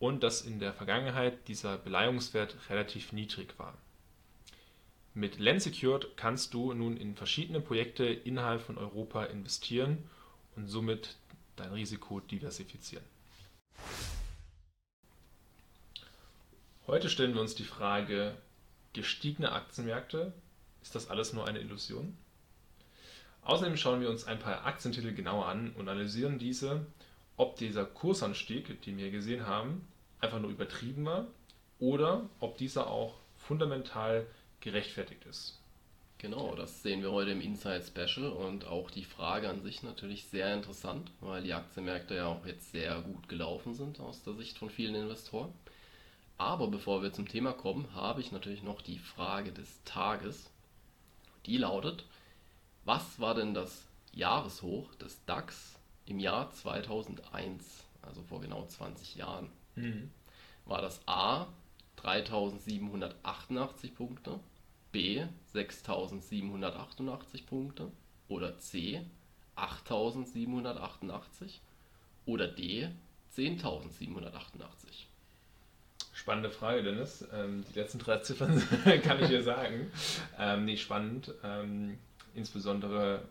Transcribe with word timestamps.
und 0.00 0.22
dass 0.24 0.40
in 0.40 0.58
der 0.58 0.72
Vergangenheit 0.72 1.46
dieser 1.46 1.78
Beleihungswert 1.78 2.56
relativ 2.70 3.12
niedrig 3.12 3.56
war. 3.58 3.76
Mit 5.12 5.38
Lensecured 5.38 6.16
kannst 6.16 6.54
du 6.54 6.72
nun 6.72 6.96
in 6.96 7.14
verschiedene 7.14 7.60
Projekte 7.60 8.04
innerhalb 8.04 8.62
von 8.62 8.78
Europa 8.78 9.24
investieren 9.24 10.08
und 10.56 10.66
somit 10.66 11.16
dein 11.56 11.72
Risiko 11.72 12.20
diversifizieren. 12.20 13.04
Heute 16.86 17.10
stellen 17.10 17.34
wir 17.34 17.40
uns 17.42 17.54
die 17.54 17.64
Frage, 17.64 18.36
gestiegene 18.94 19.52
Aktienmärkte, 19.52 20.32
ist 20.80 20.94
das 20.94 21.10
alles 21.10 21.34
nur 21.34 21.46
eine 21.46 21.60
Illusion? 21.60 22.16
Außerdem 23.42 23.76
schauen 23.76 24.00
wir 24.00 24.08
uns 24.08 24.24
ein 24.24 24.38
paar 24.38 24.64
Aktientitel 24.64 25.12
genauer 25.12 25.46
an 25.46 25.72
und 25.72 25.88
analysieren 25.88 26.38
diese, 26.38 26.86
ob 27.40 27.56
dieser 27.56 27.86
Kursanstieg, 27.86 28.82
den 28.82 28.98
wir 28.98 29.10
gesehen 29.10 29.46
haben, 29.46 29.88
einfach 30.20 30.40
nur 30.40 30.50
übertrieben 30.50 31.06
war 31.06 31.26
oder 31.78 32.28
ob 32.38 32.58
dieser 32.58 32.88
auch 32.88 33.14
fundamental 33.38 34.26
gerechtfertigt 34.60 35.24
ist. 35.24 35.58
Genau, 36.18 36.54
das 36.54 36.82
sehen 36.82 37.00
wir 37.00 37.12
heute 37.12 37.30
im 37.30 37.40
Inside 37.40 37.82
Special 37.82 38.28
und 38.28 38.66
auch 38.66 38.90
die 38.90 39.04
Frage 39.04 39.48
an 39.48 39.62
sich 39.62 39.82
natürlich 39.82 40.26
sehr 40.26 40.52
interessant, 40.52 41.10
weil 41.20 41.42
die 41.42 41.54
Aktienmärkte 41.54 42.14
ja 42.14 42.26
auch 42.26 42.44
jetzt 42.44 42.72
sehr 42.72 43.00
gut 43.00 43.26
gelaufen 43.30 43.72
sind 43.72 44.00
aus 44.00 44.22
der 44.22 44.34
Sicht 44.34 44.58
von 44.58 44.68
vielen 44.68 44.94
Investoren. 44.94 45.50
Aber 46.36 46.68
bevor 46.68 47.02
wir 47.02 47.14
zum 47.14 47.26
Thema 47.26 47.54
kommen, 47.54 47.94
habe 47.94 48.20
ich 48.20 48.32
natürlich 48.32 48.62
noch 48.62 48.82
die 48.82 48.98
Frage 48.98 49.50
des 49.50 49.82
Tages. 49.86 50.50
Die 51.46 51.56
lautet, 51.56 52.04
was 52.84 53.18
war 53.18 53.34
denn 53.34 53.54
das 53.54 53.86
Jahreshoch 54.12 54.94
des 54.96 55.24
DAX 55.24 55.79
im 56.10 56.18
Jahr 56.18 56.50
2001, 56.50 57.84
also 58.02 58.22
vor 58.22 58.40
genau 58.40 58.66
20 58.66 59.14
Jahren? 59.14 59.48
Mhm. 59.76 60.10
War 60.66 60.82
das 60.82 61.00
A 61.06 61.46
3788 61.96 63.94
Punkte, 63.94 64.40
B 64.92 65.24
6788 65.52 67.46
Punkte 67.46 67.90
oder 68.28 68.58
C 68.58 69.02
8788 69.54 71.60
oder 72.26 72.48
D 72.48 72.90
10788? 73.30 75.06
Spannende 76.12 76.50
Frage, 76.50 76.82
Dennis. 76.82 77.24
Ähm, 77.32 77.64
die 77.72 77.78
letzten 77.78 78.00
drei 78.00 78.18
Ziffern 78.18 78.62
kann 79.02 79.22
ich 79.22 79.28
dir 79.28 79.42
sagen. 79.42 79.90
Ähm, 80.38 80.64
nee, 80.64 80.76
spannend. 80.76 81.32
Ähm, 81.44 81.98
insbesondere 82.34 83.22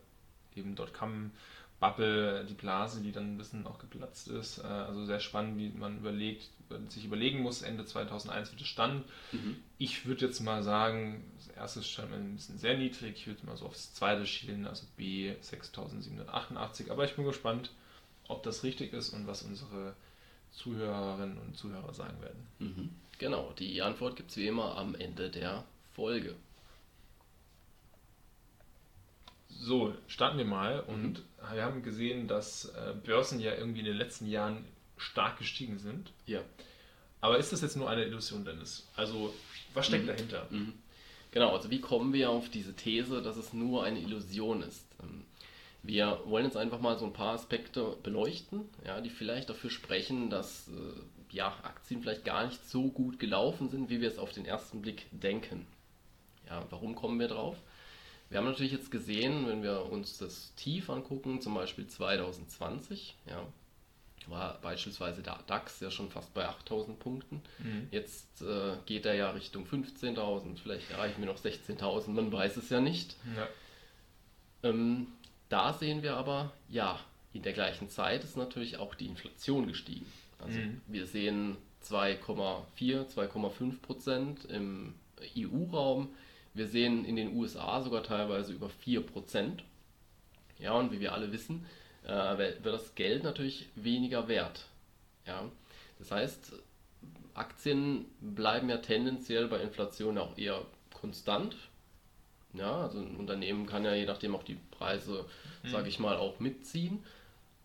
eben 0.56 0.76
.com 0.76 1.32
Bubble, 1.80 2.46
die 2.46 2.54
Blase, 2.54 3.02
die 3.02 3.12
dann 3.12 3.34
ein 3.34 3.38
bisschen 3.38 3.66
auch 3.66 3.80
geplatzt 3.80 4.28
ist. 4.28 4.60
Äh, 4.60 4.68
also 4.68 5.06
sehr 5.06 5.20
spannend, 5.20 5.58
wie 5.58 5.70
man 5.70 5.98
überlegt, 5.98 6.50
sich 6.90 7.06
überlegen 7.06 7.40
muss, 7.40 7.62
Ende 7.62 7.86
2001 7.86 8.52
wird 8.52 8.62
es 8.62 8.68
stand. 8.68 9.06
Mhm. 9.32 9.58
Ich 9.78 10.06
würde 10.06 10.26
jetzt 10.26 10.42
mal 10.42 10.62
sagen, 10.62 11.24
das 11.38 11.48
erste 11.56 11.84
stand 11.84 12.14
ein 12.14 12.36
bisschen 12.36 12.58
sehr 12.58 12.78
niedrig, 12.78 13.16
ich 13.16 13.28
würde 13.28 13.46
mal 13.46 13.58
so 13.58 13.66
aufs 13.66 13.94
zweite 13.94 14.26
schielen, 14.26 14.68
also 14.68 14.86
B 14.98 15.34
6788, 15.42 16.92
aber 16.92 17.06
ich 17.06 17.16
bin 17.16 17.26
gespannt, 17.26 17.72
ob 18.28 18.44
das 18.44 18.64
richtig 18.64 18.94
ist 18.94 19.10
und 19.10 19.26
was 19.26 19.42
unsere 19.44 19.96
Zuhörerinnen 20.52 21.38
und 21.40 21.58
Zuhörer 21.58 21.94
sagen 21.94 22.22
werden. 22.22 22.48
Mhm. 22.60 22.90
Genau, 23.18 23.54
die 23.58 23.82
Antwort 23.82 24.16
gibt 24.16 24.32
es 24.32 24.38
wie 24.38 24.48
immer 24.48 24.78
am 24.78 24.96
Ende 24.96 25.30
der 25.30 25.64
Folge. 25.92 26.36
So, 29.62 29.94
starten 30.08 30.38
wir 30.38 30.46
mal 30.46 30.80
und 30.80 31.20
mhm. 31.20 31.54
wir 31.54 31.64
haben 31.64 31.84
gesehen, 31.84 32.28
dass 32.28 32.66
äh, 32.66 32.94
Börsen 33.06 33.42
ja 33.42 33.54
irgendwie 33.54 33.80
in 33.80 33.86
den 33.86 33.98
letzten 33.98 34.26
Jahren 34.28 34.66
stark 34.98 35.38
gestiegen 35.38 35.80
sind. 35.80 36.14
Ja. 36.26 36.40
Aber 37.22 37.38
ist 37.38 37.52
das 37.52 37.62
jetzt 37.62 37.76
nur 37.76 37.90
eine 37.90 38.06
Illusion, 38.06 38.46
Dennis? 38.46 38.88
Also, 38.96 39.34
was 39.74 39.88
steckt 39.88 40.04
mhm. 40.06 40.08
dahinter? 40.08 40.48
Mhm. 40.50 40.74
Genau, 41.32 41.54
also 41.54 41.70
wie 41.70 41.82
kommen 41.82 42.14
wir 42.14 42.30
auf 42.30 42.50
diese 42.50 42.74
These, 42.74 43.22
dass 43.22 43.36
es 43.36 43.54
nur 43.54 43.84
eine 43.84 44.00
Illusion 44.00 44.64
ist? 44.64 44.86
Ähm, 45.04 45.26
wir 45.84 46.22
wollen 46.26 46.46
jetzt 46.46 46.58
einfach 46.58 46.80
mal 46.80 46.98
so 46.98 47.06
ein 47.06 47.14
paar 47.14 47.34
Aspekte 47.34 47.98
beleuchten, 48.02 48.62
ja, 48.86 49.02
die 49.02 49.10
vielleicht 49.10 49.50
dafür 49.50 49.70
sprechen, 49.70 50.30
dass 50.30 50.70
äh, 50.70 51.36
ja, 51.36 51.54
Aktien 51.64 52.02
vielleicht 52.02 52.26
gar 52.26 52.46
nicht 52.46 52.68
so 52.68 52.90
gut 52.90 53.20
gelaufen 53.20 53.70
sind, 53.70 53.90
wie 53.90 54.02
wir 54.02 54.08
es 54.08 54.18
auf 54.18 54.32
den 54.32 54.46
ersten 54.46 54.82
Blick 54.82 55.06
denken. 55.12 55.68
Ja, 56.48 56.66
warum 56.70 56.96
kommen 56.96 57.20
wir 57.20 57.28
drauf? 57.28 57.58
Wir 58.30 58.38
haben 58.38 58.46
natürlich 58.46 58.72
jetzt 58.72 58.92
gesehen, 58.92 59.48
wenn 59.48 59.64
wir 59.64 59.92
uns 59.92 60.18
das 60.18 60.54
Tief 60.56 60.90
angucken, 60.90 61.42
zum 61.42 61.56
Beispiel 61.56 61.88
2020, 61.88 63.16
ja, 63.28 63.44
war 64.28 64.60
beispielsweise 64.62 65.24
der 65.24 65.40
DAX 65.48 65.80
ja 65.80 65.90
schon 65.90 66.10
fast 66.10 66.34
bei 66.34 66.48
8000 66.48 67.00
Punkten. 67.00 67.42
Mhm. 67.58 67.88
Jetzt 67.92 68.42
äh, 68.42 68.76
geht 68.86 69.06
er 69.06 69.16
ja 69.16 69.32
Richtung 69.32 69.66
15.000, 69.66 70.58
vielleicht 70.62 70.92
erreichen 70.92 71.22
wir 71.22 71.26
noch 71.26 71.40
16.000, 71.40 72.10
man 72.12 72.32
weiß 72.32 72.58
es 72.58 72.70
ja 72.70 72.80
nicht. 72.80 73.16
Ja. 73.36 73.48
Ähm, 74.70 75.08
da 75.50 75.74
sehen 75.74 76.04
wir 76.04 76.16
aber, 76.16 76.52
ja, 76.70 77.00
in 77.34 77.42
der 77.42 77.54
gleichen 77.54 77.90
Zeit 77.90 78.24
ist 78.24 78.38
natürlich 78.38 78.78
auch 78.78 78.96
die 78.96 79.08
Inflation 79.08 79.68
gestiegen. 79.68 80.06
Also 80.40 80.60
mhm. 80.60 80.82
wir 80.88 81.08
sehen 81.08 81.58
2,4, 81.86 82.66
2,5 83.16 83.82
Prozent 83.82 84.46
im 84.46 84.94
EU-Raum. 85.38 86.10
Wir 86.54 86.68
sehen 86.68 87.06
in 87.06 87.16
den 87.16 87.36
USA 87.36 87.82
sogar 87.82 88.04
teilweise 88.04 88.54
über 88.54 88.70
4%. 88.86 89.60
Ja, 90.60 90.74
und 90.74 90.92
wie 90.92 91.00
wir 91.00 91.14
alle 91.14 91.32
wissen, 91.32 91.66
äh, 92.04 92.38
wird 92.38 92.66
das 92.66 92.96
Geld 92.96 93.24
natürlich 93.24 93.70
weniger 93.76 94.28
wert. 94.28 94.66
Ja, 95.26 95.50
das 96.00 96.12
heißt, 96.12 96.54
Aktien 97.34 98.06
bleiben 98.20 98.70
ja 98.70 98.78
tendenziell 98.78 99.48
bei 99.48 99.62
Inflation 99.62 100.18
auch 100.18 100.38
eher 100.38 100.66
konstant. 100.94 101.56
Ja, 102.54 102.82
also 102.82 103.00
ein 103.00 103.16
Unternehmen 103.16 103.68
kann 103.68 103.86
ja 103.86 103.94
je 103.94 104.06
nachdem 104.06 104.36
auch 104.36 104.44
die 104.44 104.58
Preise, 104.72 105.26
mhm. 105.64 105.70
sage 105.70 105.88
ich 105.88 106.00
mal, 106.00 106.18
auch 106.18 106.40
mitziehen. 106.40 107.04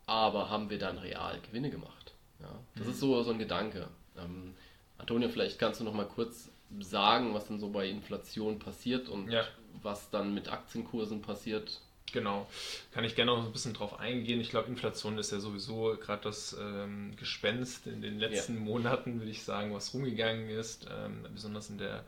Aber 0.07 0.51
haben 0.51 0.69
wir 0.69 0.79
dann 0.79 0.99
real 0.99 1.41
Gewinne 1.41 1.71
gemacht? 1.71 2.13
Ja, 2.41 2.51
das 2.77 2.87
mhm. 2.87 2.93
ist 2.93 3.01
so, 3.01 3.23
so 3.23 3.31
ein 3.31 3.39
Gedanke. 3.39 3.89
Ähm, 4.19 4.55
Antonio, 4.99 5.29
vielleicht 5.29 5.59
kannst 5.59 5.81
du 5.81 5.85
noch 5.85 5.95
mal 5.95 6.07
kurz 6.07 6.51
sagen, 6.81 7.35
was 7.35 7.47
dann 7.47 7.59
so 7.59 7.71
bei 7.71 7.89
Inflation 7.89 8.59
passiert 8.59 9.09
und 9.09 9.31
ja. 9.31 9.45
was 9.83 10.11
dann 10.11 10.35
mit 10.35 10.49
Aktienkursen 10.49 11.23
passiert. 11.23 11.81
Genau, 12.13 12.47
kann 12.93 13.05
ich 13.05 13.17
gerne 13.17 13.33
noch 13.33 13.45
ein 13.45 13.53
bisschen 13.53 13.75
drauf 13.75 13.99
eingehen. 13.99 14.41
Ich 14.41 14.51
glaube, 14.51 14.69
Inflation 14.69 15.19
ist 15.19 15.33
ja 15.33 15.41
sowieso 15.41 15.97
gerade 16.01 16.23
das 16.23 16.57
ähm, 16.61 17.17
Gespenst 17.17 17.87
in 17.89 18.03
den 18.03 18.19
letzten 18.19 18.55
ja. 18.55 18.61
Monaten, 18.61 19.19
würde 19.19 19.31
ich 19.31 19.43
sagen, 19.43 19.75
was 19.75 19.93
rumgegangen 19.95 20.49
ist, 20.49 20.87
ähm, 20.91 21.27
besonders 21.35 21.71
in 21.71 21.79
der 21.79 22.05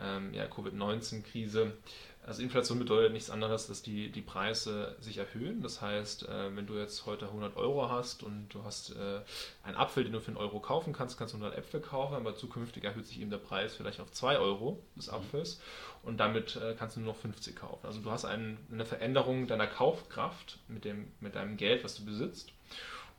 ähm, 0.00 0.32
ja, 0.32 0.46
Covid-19-Krise. 0.46 1.72
Also 2.26 2.42
Inflation 2.42 2.78
bedeutet 2.78 3.12
nichts 3.12 3.28
anderes, 3.28 3.66
dass 3.66 3.82
die, 3.82 4.10
die 4.10 4.22
Preise 4.22 4.96
sich 4.98 5.18
erhöhen. 5.18 5.60
Das 5.60 5.82
heißt, 5.82 6.26
äh, 6.26 6.56
wenn 6.56 6.66
du 6.66 6.74
jetzt 6.74 7.04
heute 7.04 7.26
100 7.26 7.56
Euro 7.56 7.90
hast 7.90 8.22
und 8.22 8.48
du 8.48 8.64
hast 8.64 8.96
äh, 8.96 9.20
einen 9.62 9.76
Apfel, 9.76 10.04
den 10.04 10.14
du 10.14 10.20
für 10.20 10.28
einen 10.28 10.38
Euro 10.38 10.58
kaufen 10.58 10.94
kannst, 10.94 11.18
kannst 11.18 11.34
du 11.34 11.38
100 11.38 11.58
Äpfel 11.58 11.80
kaufen, 11.80 12.14
aber 12.14 12.34
zukünftig 12.34 12.84
erhöht 12.84 13.06
sich 13.06 13.20
eben 13.20 13.30
der 13.30 13.38
Preis 13.38 13.74
vielleicht 13.74 14.00
auf 14.00 14.10
2 14.10 14.38
Euro 14.38 14.82
des 14.96 15.08
mhm. 15.08 15.18
Apfels 15.18 15.60
und 16.02 16.18
damit 16.18 16.56
äh, 16.56 16.74
kannst 16.78 16.96
du 16.96 17.00
nur 17.00 17.12
noch 17.12 17.20
50 17.20 17.56
kaufen. 17.56 17.86
Also 17.86 18.00
du 18.00 18.10
hast 18.10 18.24
einen, 18.24 18.58
eine 18.72 18.86
Veränderung 18.86 19.46
deiner 19.46 19.66
Kaufkraft 19.66 20.58
mit, 20.66 20.86
dem, 20.86 21.12
mit 21.20 21.34
deinem 21.34 21.58
Geld, 21.58 21.84
was 21.84 21.96
du 21.96 22.06
besitzt. 22.06 22.52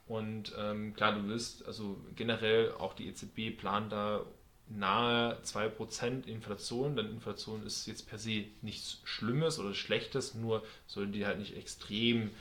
Und 0.08 0.54
ähm, 0.58 0.94
klar, 0.96 1.14
du 1.14 1.28
willst, 1.28 1.66
also 1.66 1.98
generell 2.16 2.72
auch 2.74 2.94
die 2.94 3.08
EZB 3.08 3.58
plant 3.58 3.92
da 3.92 4.22
nahe 4.68 5.38
2% 5.44 6.26
Inflation, 6.26 6.96
denn 6.96 7.10
Inflation 7.12 7.66
ist 7.66 7.86
jetzt 7.86 8.10
per 8.10 8.18
se 8.18 8.46
nichts 8.62 9.00
Schlimmes 9.04 9.60
oder 9.60 9.74
Schlechtes, 9.74 10.34
nur 10.34 10.64
soll 10.88 11.08
die 11.08 11.26
halt 11.26 11.40
nicht 11.40 11.56
extrem 11.56 12.32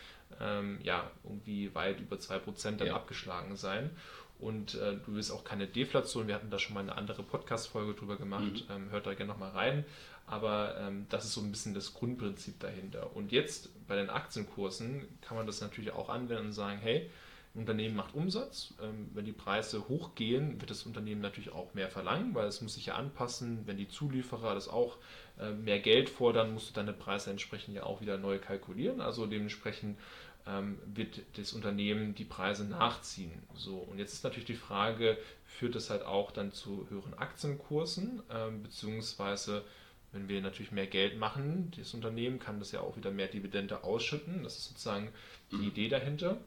ähm, 0.40 0.78
ja, 0.82 1.10
irgendwie 1.22 1.74
weit 1.74 2.00
über 2.00 2.16
2% 2.16 2.76
dann 2.76 2.88
ja. 2.88 2.94
abgeschlagen 2.94 3.56
sein. 3.56 3.90
Und 4.38 4.74
äh, 4.74 4.96
du 5.06 5.14
willst 5.14 5.30
auch 5.30 5.44
keine 5.44 5.66
Deflation. 5.66 6.26
Wir 6.26 6.34
hatten 6.34 6.50
da 6.50 6.58
schon 6.58 6.74
mal 6.74 6.80
eine 6.80 6.96
andere 6.96 7.22
Podcast-Folge 7.22 7.94
drüber 7.94 8.16
gemacht. 8.16 8.64
Mhm. 8.68 8.74
Ähm, 8.74 8.90
hört 8.90 9.06
da 9.06 9.14
gerne 9.14 9.32
nochmal 9.32 9.50
rein. 9.50 9.84
Aber 10.26 10.76
ähm, 10.78 11.06
das 11.10 11.24
ist 11.24 11.34
so 11.34 11.40
ein 11.40 11.50
bisschen 11.50 11.74
das 11.74 11.94
Grundprinzip 11.94 12.58
dahinter. 12.60 13.14
Und 13.14 13.30
jetzt 13.30 13.70
bei 13.86 13.96
den 13.96 14.10
Aktienkursen 14.10 15.06
kann 15.20 15.36
man 15.36 15.46
das 15.46 15.60
natürlich 15.60 15.92
auch 15.92 16.08
anwenden 16.08 16.46
und 16.46 16.52
sagen, 16.52 16.78
hey, 16.78 17.10
Unternehmen 17.54 17.94
macht 17.94 18.14
Umsatz. 18.14 18.74
Ähm, 18.82 19.10
wenn 19.14 19.24
die 19.24 19.32
Preise 19.32 19.88
hochgehen, 19.88 20.60
wird 20.60 20.70
das 20.70 20.84
Unternehmen 20.84 21.20
natürlich 21.20 21.52
auch 21.52 21.72
mehr 21.74 21.88
verlangen, 21.88 22.34
weil 22.34 22.46
es 22.46 22.60
muss 22.60 22.74
sich 22.74 22.86
ja 22.86 22.94
anpassen. 22.94 23.62
Wenn 23.66 23.76
die 23.76 23.88
Zulieferer 23.88 24.54
das 24.54 24.68
auch 24.68 24.96
äh, 25.38 25.52
mehr 25.52 25.78
Geld 25.78 26.10
fordern, 26.10 26.52
musst 26.52 26.70
du 26.70 26.74
deine 26.74 26.92
Preise 26.92 27.30
entsprechend 27.30 27.74
ja 27.74 27.84
auch 27.84 28.00
wieder 28.00 28.18
neu 28.18 28.38
kalkulieren. 28.38 29.00
Also 29.00 29.26
dementsprechend 29.26 29.98
ähm, 30.46 30.78
wird 30.86 31.20
das 31.36 31.52
Unternehmen 31.52 32.14
die 32.14 32.24
Preise 32.24 32.64
nachziehen. 32.64 33.42
So, 33.54 33.78
und 33.78 33.98
jetzt 33.98 34.14
ist 34.14 34.24
natürlich 34.24 34.46
die 34.46 34.54
Frage, 34.54 35.16
führt 35.46 35.74
das 35.74 35.90
halt 35.90 36.02
auch 36.02 36.32
dann 36.32 36.52
zu 36.52 36.86
höheren 36.90 37.14
Aktienkursen, 37.14 38.22
ähm, 38.30 38.62
beziehungsweise 38.64 39.64
wenn 40.12 40.28
wir 40.28 40.40
natürlich 40.40 40.70
mehr 40.70 40.86
Geld 40.86 41.18
machen, 41.18 41.72
das 41.76 41.92
Unternehmen 41.92 42.38
kann 42.38 42.60
das 42.60 42.72
ja 42.72 42.80
auch 42.80 42.96
wieder 42.96 43.10
mehr 43.10 43.26
Dividende 43.26 43.82
ausschütten. 43.82 44.44
Das 44.44 44.58
ist 44.58 44.68
sozusagen 44.68 45.08
die 45.50 45.56
mhm. 45.56 45.68
Idee 45.68 45.88
dahinter. 45.88 46.38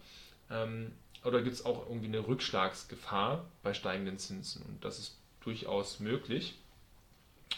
Ähm, 0.49 0.93
oder 1.23 1.41
gibt 1.41 1.55
es 1.55 1.65
auch 1.65 1.87
irgendwie 1.87 2.07
eine 2.07 2.25
Rückschlagsgefahr 2.27 3.45
bei 3.63 3.73
steigenden 3.73 4.17
Zinsen? 4.17 4.63
Und 4.63 4.83
das 4.83 4.99
ist 4.99 5.17
durchaus 5.41 5.99
möglich. 5.99 6.55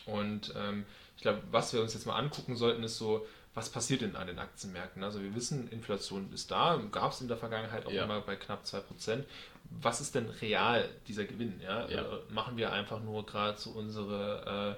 Und 0.05 0.53
ähm, 0.55 0.85
ich 1.15 1.21
glaube, 1.21 1.41
was 1.51 1.73
wir 1.73 1.81
uns 1.81 1.93
jetzt 1.93 2.05
mal 2.05 2.15
angucken 2.15 2.55
sollten, 2.55 2.83
ist 2.83 2.97
so, 2.97 3.25
was 3.53 3.69
passiert 3.69 4.01
denn 4.01 4.15
an 4.15 4.27
den 4.27 4.39
Aktienmärkten? 4.39 5.03
Also 5.03 5.21
wir 5.21 5.35
wissen, 5.35 5.69
Inflation 5.69 6.31
ist 6.33 6.51
da, 6.51 6.81
gab 6.91 7.11
es 7.11 7.21
in 7.21 7.27
der 7.27 7.37
Vergangenheit 7.37 7.85
auch 7.85 7.91
ja. 7.91 8.03
immer 8.03 8.21
bei 8.21 8.35
knapp 8.35 8.63
2%. 8.63 9.23
Was 9.71 10.01
ist 10.01 10.15
denn 10.15 10.29
real 10.29 10.89
dieser 11.07 11.25
Gewinn? 11.25 11.59
Ja? 11.61 11.87
ja. 11.87 12.01
Äh, 12.01 12.33
machen 12.33 12.57
wir 12.57 12.71
einfach 12.71 13.01
nur 13.01 13.25
gerade 13.25 13.57
so 13.57 13.71
unsere 13.71 14.77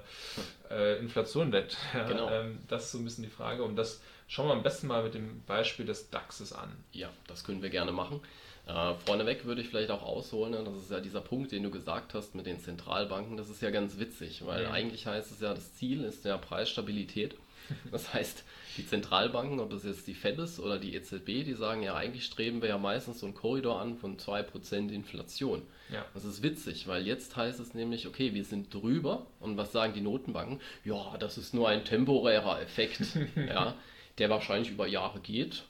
äh, 0.70 0.74
äh, 0.74 0.98
Inflation 0.98 1.52
wett? 1.52 1.76
Ja? 1.94 2.04
Genau. 2.04 2.30
Ähm, 2.30 2.58
das 2.68 2.84
ist 2.84 2.92
so 2.92 2.98
ein 2.98 3.04
bisschen 3.04 3.24
die 3.24 3.30
Frage 3.30 3.64
und 3.64 3.76
das 3.76 4.00
schauen 4.28 4.48
wir 4.48 4.52
am 4.52 4.62
besten 4.62 4.86
mal 4.86 5.02
mit 5.02 5.14
dem 5.14 5.42
Beispiel 5.44 5.86
des 5.86 6.10
DAXes 6.10 6.52
an. 6.52 6.70
Ja, 6.92 7.10
das 7.26 7.44
können 7.44 7.62
wir 7.62 7.70
gerne 7.70 7.92
machen. 7.92 8.20
Äh, 8.66 8.94
vorneweg 9.06 9.44
würde 9.44 9.60
ich 9.60 9.68
vielleicht 9.68 9.90
auch 9.90 10.02
ausholen, 10.02 10.52
ne? 10.52 10.62
das 10.64 10.76
ist 10.76 10.90
ja 10.90 11.00
dieser 11.00 11.20
Punkt, 11.20 11.50
den 11.50 11.64
du 11.64 11.70
gesagt 11.70 12.14
hast 12.14 12.34
mit 12.34 12.46
den 12.46 12.60
Zentralbanken, 12.60 13.36
das 13.36 13.50
ist 13.50 13.60
ja 13.60 13.70
ganz 13.70 13.98
witzig, 13.98 14.46
weil 14.46 14.62
ja. 14.62 14.70
eigentlich 14.70 15.06
heißt 15.06 15.32
es 15.32 15.40
ja, 15.40 15.52
das 15.52 15.74
Ziel 15.74 16.04
ist 16.04 16.24
ja 16.24 16.36
Preisstabilität. 16.38 17.34
Das 17.92 18.12
heißt, 18.12 18.44
die 18.76 18.86
Zentralbanken, 18.86 19.60
ob 19.60 19.70
das 19.70 19.84
jetzt 19.84 20.06
die 20.06 20.14
Fed 20.14 20.38
ist 20.38 20.58
oder 20.58 20.78
die 20.78 20.94
EZB, 20.94 21.44
die 21.44 21.54
sagen 21.54 21.82
ja, 21.82 21.94
eigentlich 21.94 22.24
streben 22.24 22.60
wir 22.60 22.68
ja 22.68 22.76
meistens 22.76 23.20
so 23.20 23.26
einen 23.26 23.36
Korridor 23.36 23.80
an 23.80 23.96
von 23.96 24.18
2% 24.18 24.90
Inflation. 24.90 25.62
Ja. 25.90 26.04
Das 26.12 26.24
ist 26.24 26.42
witzig, 26.42 26.88
weil 26.88 27.06
jetzt 27.06 27.36
heißt 27.36 27.60
es 27.60 27.72
nämlich, 27.72 28.06
okay, 28.08 28.34
wir 28.34 28.44
sind 28.44 28.74
drüber 28.74 29.26
und 29.40 29.56
was 29.56 29.72
sagen 29.72 29.94
die 29.94 30.00
Notenbanken? 30.00 30.60
Ja, 30.84 31.16
das 31.18 31.38
ist 31.38 31.54
nur 31.54 31.68
ein 31.68 31.84
temporärer 31.84 32.60
Effekt, 32.60 33.00
ja, 33.36 33.74
der 34.18 34.28
wahrscheinlich 34.28 34.70
über 34.70 34.86
Jahre 34.86 35.20
geht. 35.20 35.64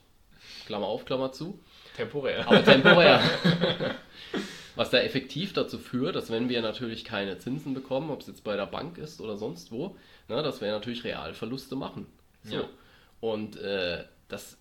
Klammer 0.65 0.87
auf, 0.87 1.05
Klammer 1.05 1.31
zu. 1.31 1.59
Temporär. 1.95 2.47
Aber 2.47 2.63
temporär. 2.63 3.21
Was 4.75 4.89
da 4.89 4.97
effektiv 4.99 5.53
dazu 5.53 5.77
führt, 5.77 6.15
dass 6.15 6.31
wenn 6.31 6.49
wir 6.49 6.61
natürlich 6.61 7.05
keine 7.05 7.37
Zinsen 7.37 7.75
bekommen, 7.75 8.09
ob 8.09 8.21
es 8.21 8.27
jetzt 8.27 8.43
bei 8.43 8.55
der 8.55 8.65
Bank 8.65 8.97
ist 8.97 9.21
oder 9.21 9.37
sonst 9.37 9.71
wo, 9.71 9.95
na, 10.27 10.41
dass 10.41 10.61
wir 10.61 10.71
natürlich 10.71 11.03
Realverluste 11.03 11.75
machen. 11.75 12.07
So. 12.43 12.55
Ja. 12.55 12.69
Und 13.21 13.57
äh, 13.57 14.03
das 14.29 14.57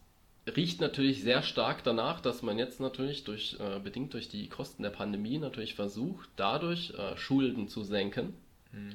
riecht 0.46 0.80
natürlich 0.80 1.22
sehr 1.22 1.42
stark 1.42 1.82
danach, 1.84 2.20
dass 2.20 2.42
man 2.42 2.58
jetzt 2.58 2.80
natürlich 2.80 3.24
durch, 3.24 3.56
äh, 3.58 3.78
bedingt 3.78 4.12
durch 4.12 4.28
die 4.28 4.48
Kosten 4.48 4.82
der 4.82 4.90
Pandemie 4.90 5.38
natürlich 5.38 5.74
versucht, 5.74 6.28
dadurch 6.36 6.92
äh, 6.94 7.16
Schulden 7.16 7.68
zu 7.68 7.82
senken. 7.82 8.34
Mhm. 8.72 8.94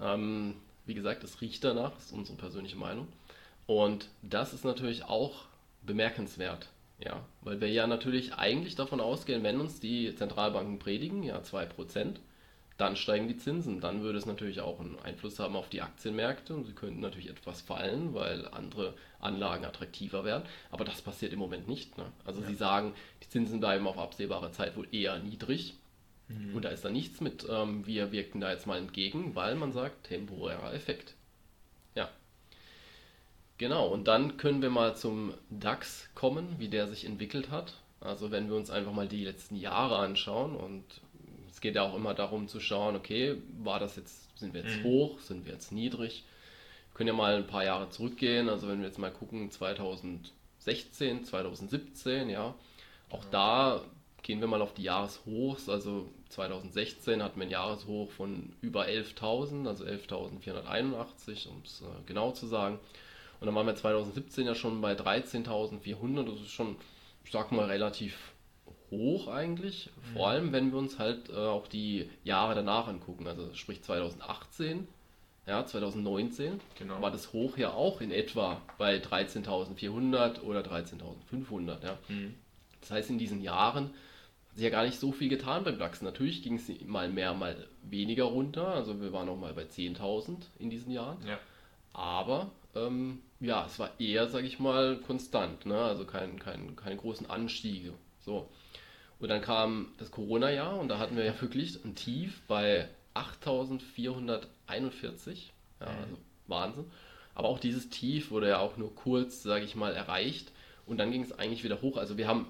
Ähm, 0.00 0.54
wie 0.84 0.94
gesagt, 0.94 1.24
es 1.24 1.40
riecht 1.40 1.64
danach, 1.64 1.96
ist 1.98 2.12
unsere 2.12 2.38
persönliche 2.38 2.76
Meinung. 2.76 3.08
Und 3.66 4.08
das 4.22 4.52
ist 4.52 4.64
natürlich 4.64 5.04
auch 5.04 5.46
bemerkenswert. 5.82 6.68
Ja, 6.98 7.26
weil 7.42 7.60
wir 7.60 7.68
ja 7.68 7.86
natürlich 7.86 8.34
eigentlich 8.34 8.74
davon 8.74 9.00
ausgehen, 9.00 9.42
wenn 9.42 9.60
uns 9.60 9.80
die 9.80 10.14
Zentralbanken 10.14 10.78
predigen, 10.78 11.22
ja 11.22 11.38
2%, 11.38 12.16
dann 12.78 12.96
steigen 12.96 13.28
die 13.28 13.36
Zinsen. 13.36 13.80
Dann 13.80 14.02
würde 14.02 14.18
es 14.18 14.26
natürlich 14.26 14.60
auch 14.60 14.80
einen 14.80 14.98
Einfluss 15.00 15.38
haben 15.38 15.56
auf 15.56 15.68
die 15.68 15.82
Aktienmärkte 15.82 16.54
und 16.54 16.64
sie 16.64 16.72
könnten 16.72 17.00
natürlich 17.00 17.30
etwas 17.30 17.60
fallen, 17.60 18.14
weil 18.14 18.46
andere 18.48 18.94
Anlagen 19.18 19.64
attraktiver 19.64 20.24
werden. 20.24 20.44
Aber 20.70 20.84
das 20.84 21.00
passiert 21.00 21.32
im 21.32 21.38
Moment 21.38 21.68
nicht. 21.68 21.96
Ne? 21.96 22.04
Also 22.24 22.40
ja. 22.42 22.48
sie 22.48 22.54
sagen, 22.54 22.94
die 23.22 23.28
Zinsen 23.28 23.60
bleiben 23.60 23.86
auf 23.86 23.98
absehbare 23.98 24.52
Zeit 24.52 24.76
wohl 24.76 24.88
eher 24.92 25.18
niedrig. 25.18 25.74
Mhm. 26.28 26.54
Und 26.54 26.64
da 26.64 26.70
ist 26.70 26.84
da 26.84 26.90
nichts 26.90 27.20
mit, 27.20 27.46
ähm, 27.48 27.86
wir 27.86 28.12
wirken 28.12 28.40
da 28.40 28.50
jetzt 28.50 28.66
mal 28.66 28.78
entgegen, 28.78 29.34
weil 29.34 29.54
man 29.54 29.72
sagt, 29.72 30.08
temporärer 30.08 30.74
Effekt. 30.74 31.14
Genau, 33.58 33.88
und 33.88 34.06
dann 34.06 34.36
können 34.36 34.60
wir 34.60 34.70
mal 34.70 34.96
zum 34.96 35.32
DAX 35.48 36.08
kommen, 36.14 36.56
wie 36.58 36.68
der 36.68 36.88
sich 36.88 37.06
entwickelt 37.06 37.50
hat. 37.50 37.74
Also 38.00 38.30
wenn 38.30 38.48
wir 38.48 38.56
uns 38.56 38.70
einfach 38.70 38.92
mal 38.92 39.08
die 39.08 39.24
letzten 39.24 39.56
Jahre 39.56 39.96
anschauen 39.96 40.54
und 40.54 40.84
es 41.50 41.60
geht 41.62 41.74
ja 41.74 41.82
auch 41.82 41.96
immer 41.96 42.12
darum 42.12 42.48
zu 42.48 42.60
schauen, 42.60 42.96
okay, 42.96 43.36
war 43.58 43.80
das 43.80 43.96
jetzt, 43.96 44.38
sind 44.38 44.52
wir 44.52 44.62
jetzt 44.62 44.80
mhm. 44.80 44.84
hoch, 44.84 45.20
sind 45.20 45.46
wir 45.46 45.54
jetzt 45.54 45.72
niedrig? 45.72 46.24
Wir 46.90 46.98
können 46.98 47.08
ja 47.08 47.14
mal 47.14 47.34
ein 47.34 47.46
paar 47.46 47.64
Jahre 47.64 47.88
zurückgehen, 47.88 48.50
also 48.50 48.68
wenn 48.68 48.80
wir 48.80 48.88
jetzt 48.88 48.98
mal 48.98 49.10
gucken, 49.10 49.50
2016, 49.50 51.24
2017, 51.24 52.28
ja, 52.28 52.54
auch 53.08 53.24
ja. 53.24 53.30
da 53.30 53.84
gehen 54.22 54.40
wir 54.40 54.48
mal 54.48 54.60
auf 54.60 54.74
die 54.74 54.82
Jahreshochs, 54.82 55.70
also 55.70 56.10
2016 56.28 57.22
hatten 57.22 57.40
wir 57.40 57.46
ein 57.46 57.50
Jahreshoch 57.50 58.10
von 58.10 58.52
über 58.60 58.86
11.000, 58.86 59.66
also 59.66 59.84
11.481, 59.84 61.48
um 61.48 61.62
es 61.64 61.82
genau 62.04 62.32
zu 62.32 62.46
sagen. 62.46 62.78
Und 63.40 63.46
dann 63.46 63.54
waren 63.54 63.66
wir 63.66 63.74
2017 63.74 64.46
ja 64.46 64.54
schon 64.54 64.80
bei 64.80 64.92
13.400, 64.92 66.24
das 66.24 66.40
ist 66.40 66.50
schon, 66.50 66.76
ich 67.24 67.30
sag 67.30 67.52
mal, 67.52 67.66
relativ 67.66 68.32
hoch 68.90 69.28
eigentlich. 69.28 69.90
Vor 70.12 70.26
mhm. 70.26 70.30
allem, 70.30 70.52
wenn 70.52 70.72
wir 70.72 70.78
uns 70.78 70.98
halt 70.98 71.30
äh, 71.30 71.34
auch 71.34 71.66
die 71.66 72.08
Jahre 72.24 72.54
danach 72.54 72.88
angucken. 72.88 73.26
Also 73.26 73.52
sprich 73.54 73.82
2018, 73.82 74.86
ja, 75.46 75.64
2019 75.64 76.60
genau. 76.76 77.00
war 77.00 77.10
das 77.10 77.32
hoch 77.32 77.56
ja 77.56 77.72
auch 77.72 78.00
in 78.00 78.10
etwa 78.10 78.60
bei 78.78 78.96
13.400 78.96 80.40
oder 80.40 80.60
13.500. 80.60 81.84
Ja. 81.84 81.98
Mhm. 82.08 82.34
Das 82.80 82.90
heißt, 82.90 83.10
in 83.10 83.18
diesen 83.18 83.42
Jahren 83.42 83.86
hat 84.48 84.54
sich 84.54 84.64
ja 84.64 84.70
gar 84.70 84.84
nicht 84.84 84.98
so 84.98 85.12
viel 85.12 85.28
getan 85.28 85.64
beim 85.64 85.78
DAX. 85.78 86.02
Natürlich 86.02 86.42
ging 86.42 86.56
es 86.56 86.68
mal 86.86 87.08
mehr, 87.08 87.34
mal 87.34 87.68
weniger 87.82 88.24
runter. 88.24 88.68
Also 88.68 89.00
wir 89.00 89.12
waren 89.12 89.28
auch 89.28 89.36
mal 89.36 89.54
bei 89.54 89.64
10.000 89.64 90.38
in 90.58 90.70
diesen 90.70 90.92
Jahren. 90.92 91.18
Ja. 91.26 91.38
Aber 91.92 92.50
ähm, 92.76 93.22
ja, 93.40 93.66
es 93.66 93.78
war 93.78 93.90
eher, 93.98 94.28
sage 94.28 94.46
ich 94.46 94.58
mal, 94.58 94.98
konstant. 94.98 95.66
Ne? 95.66 95.78
Also 95.78 96.04
kein, 96.04 96.38
kein, 96.38 96.76
keine 96.76 96.96
großen 96.96 97.28
Anstiege. 97.28 97.92
So. 98.20 98.48
Und 99.18 99.28
dann 99.28 99.40
kam 99.40 99.94
das 99.98 100.10
Corona-Jahr 100.10 100.78
und 100.78 100.88
da 100.88 100.98
hatten 100.98 101.16
wir 101.16 101.24
ja 101.24 101.32
wirklich 101.40 101.82
ein 101.84 101.94
Tief 101.94 102.42
bei 102.46 102.88
8441. 103.14 105.52
Ja, 105.80 105.86
mhm. 105.86 105.92
also 106.02 106.18
Wahnsinn. 106.46 106.84
Aber 107.34 107.48
auch 107.48 107.58
dieses 107.58 107.88
Tief 107.90 108.30
wurde 108.30 108.48
ja 108.48 108.58
auch 108.58 108.76
nur 108.76 108.94
kurz, 108.94 109.42
sage 109.42 109.64
ich 109.64 109.74
mal, 109.74 109.94
erreicht. 109.94 110.52
Und 110.86 110.98
dann 110.98 111.10
ging 111.10 111.22
es 111.22 111.32
eigentlich 111.32 111.64
wieder 111.64 111.82
hoch. 111.82 111.96
Also 111.96 112.16
wir 112.16 112.28
haben 112.28 112.46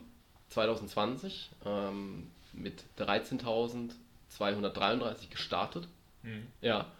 2020 0.50 1.50
ähm, 1.64 2.30
mit 2.52 2.84
13.233 2.98 5.30
gestartet. 5.30 5.88
Mhm. 6.22 6.46
Ja. 6.60 6.92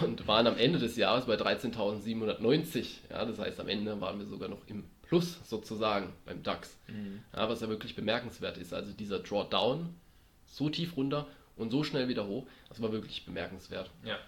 Und 0.00 0.26
waren 0.26 0.46
am 0.46 0.58
Ende 0.58 0.78
des 0.78 0.96
Jahres 0.96 1.24
bei 1.26 1.34
13.790. 1.34 2.86
Ja, 3.10 3.24
das 3.24 3.38
heißt, 3.38 3.58
am 3.58 3.68
Ende 3.68 4.00
waren 4.00 4.18
wir 4.18 4.26
sogar 4.26 4.48
noch 4.48 4.66
im 4.66 4.84
Plus 5.02 5.38
sozusagen 5.48 6.12
beim 6.26 6.42
DAX. 6.42 6.76
Mhm. 6.88 7.20
Ja, 7.34 7.48
was 7.48 7.62
ja 7.62 7.68
wirklich 7.68 7.96
bemerkenswert 7.96 8.58
ist. 8.58 8.74
Also 8.74 8.92
dieser 8.92 9.20
Drawdown 9.20 9.94
so 10.44 10.68
tief 10.68 10.96
runter 10.96 11.26
und 11.56 11.70
so 11.70 11.82
schnell 11.84 12.08
wieder 12.08 12.26
hoch, 12.26 12.46
das 12.68 12.82
war 12.82 12.92
wirklich 12.92 13.24
bemerkenswert. 13.24 13.90
Ja. 14.04 14.18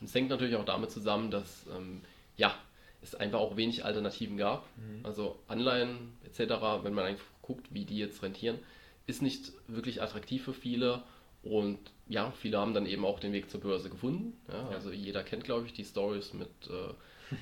Und 0.00 0.06
es 0.06 0.14
hängt 0.14 0.30
natürlich 0.30 0.56
auch 0.56 0.64
damit 0.64 0.90
zusammen, 0.90 1.30
dass 1.30 1.66
ähm, 1.76 2.00
ja, 2.36 2.54
es 3.02 3.14
einfach 3.14 3.38
auch 3.38 3.56
wenig 3.56 3.84
Alternativen 3.84 4.38
gab. 4.38 4.64
Mhm. 4.76 5.04
Also 5.04 5.38
Anleihen 5.48 6.16
etc., 6.24 6.54
wenn 6.82 6.94
man 6.94 7.04
einfach 7.04 7.26
guckt, 7.42 7.66
wie 7.70 7.84
die 7.84 7.98
jetzt 7.98 8.22
rentieren, 8.22 8.58
ist 9.06 9.20
nicht 9.20 9.52
wirklich 9.68 10.00
attraktiv 10.00 10.44
für 10.44 10.54
viele. 10.54 11.02
Und 11.42 11.78
ja, 12.10 12.32
viele 12.32 12.58
haben 12.58 12.74
dann 12.74 12.86
eben 12.86 13.04
auch 13.04 13.20
den 13.20 13.32
Weg 13.32 13.50
zur 13.50 13.60
Börse 13.60 13.88
gefunden. 13.88 14.36
Ja. 14.48 14.68
Also 14.70 14.90
jeder 14.90 15.22
kennt, 15.22 15.44
glaube 15.44 15.66
ich, 15.66 15.72
die 15.72 15.84
Stories 15.84 16.34
mit 16.34 16.50
äh, 16.68 16.92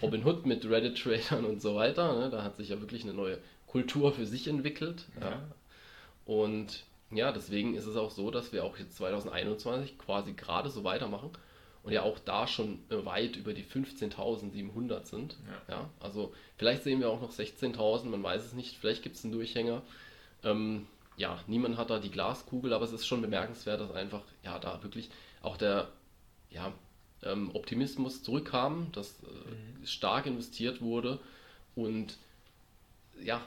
Robin 0.03 0.25
Hood 0.25 0.45
mit 0.45 0.69
Reddit-Tradern 0.69 1.47
und 1.47 1.63
so 1.63 1.75
weiter. 1.75 2.19
Ne? 2.19 2.29
Da 2.31 2.43
hat 2.43 2.57
sich 2.57 2.69
ja 2.69 2.79
wirklich 2.79 3.03
eine 3.03 3.15
neue 3.15 3.39
Kultur 3.67 4.13
für 4.13 4.27
sich 4.27 4.47
entwickelt. 4.47 5.07
Ja. 5.21 5.31
ja. 5.31 5.43
Und 6.27 6.85
Ja, 7.11 7.33
deswegen 7.33 7.75
ist 7.75 7.87
es 7.87 7.97
auch 7.97 8.11
so, 8.11 8.31
dass 8.31 8.53
wir 8.53 8.65
auch 8.65 8.79
jetzt 8.79 8.97
2021 8.97 9.99
quasi 9.99 10.35
gerade 10.35 10.69
so 10.69 10.85
weitermachen 10.85 11.31
und 11.83 11.93
ja 11.93 12.03
auch 12.03 12.19
da 12.19 12.47
schon 12.47 12.81
weit 12.91 13.37
über 13.37 13.55
die 13.55 13.65
15.700 13.65 15.07
sind. 15.07 15.37
Ja. 15.69 15.77
ja. 15.77 15.91
also 16.01 16.35
vielleicht 16.59 16.83
sehen 16.83 17.01
wir 17.01 17.09
auch 17.09 17.23
noch 17.23 17.33
16.000, 17.33 18.05
man 18.07 18.23
weiß 18.23 18.45
es 18.45 18.53
nicht, 18.53 18.77
vielleicht 18.77 19.03
gibt 19.03 19.17
es 19.17 19.25
einen 19.25 19.33
Durchhänger. 19.33 19.81
Ähm, 20.45 20.87
ja, 21.19 21.39
niemand 21.49 21.77
hat 21.77 21.91
da 21.91 21.99
die 21.99 22.11
Glaskugel, 22.11 22.73
aber 22.73 22.85
es 22.85 22.93
ist 22.93 23.07
schon 23.07 23.21
bemerkenswert, 23.21 23.81
dass 23.81 23.91
einfach 23.91 24.23
ja 24.45 24.59
da 24.59 24.83
wirklich 24.83 25.11
auch 25.43 25.57
der 25.57 25.89
ja, 26.51 26.73
ähm, 27.23 27.51
Optimismus 27.55 28.23
zurückkam, 28.23 28.91
dass 28.93 29.23
äh, 29.23 29.27
mhm. 29.27 29.87
stark 29.87 30.27
investiert 30.27 30.81
wurde 30.81 31.19
und 31.75 32.17
ja, 33.21 33.41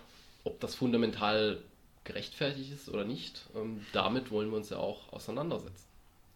ob 0.44 0.60
das 0.60 0.76
fundamental 0.76 1.60
gerechtfertigt 2.04 2.74
ist 2.74 2.90
oder 2.90 3.06
nicht, 3.06 3.46
ähm, 3.56 3.86
damit 3.94 4.32
wollen 4.32 4.50
wir 4.50 4.58
uns 4.58 4.70
ja 4.70 4.78
auch 4.78 5.12
auseinandersetzen. 5.14 5.88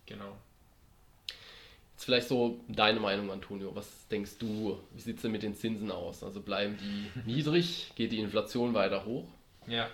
Genau. 0.05 0.37
Jetzt 1.93 2.05
vielleicht 2.05 2.27
so 2.27 2.59
deine 2.67 2.99
Meinung, 2.99 3.31
Antonio. 3.31 3.75
Was 3.75 4.07
denkst 4.09 4.37
du, 4.39 4.79
wie 4.93 5.01
sieht 5.01 5.17
es 5.17 5.21
denn 5.23 5.31
mit 5.31 5.43
den 5.43 5.55
Zinsen 5.55 5.91
aus? 5.91 6.23
Also 6.23 6.39
bleiben 6.41 6.77
die 6.77 7.19
niedrig? 7.25 7.91
Geht 7.95 8.11
die 8.11 8.19
Inflation 8.19 8.73
weiter 8.73 9.05
hoch? 9.05 9.27
Ja, 9.67 9.89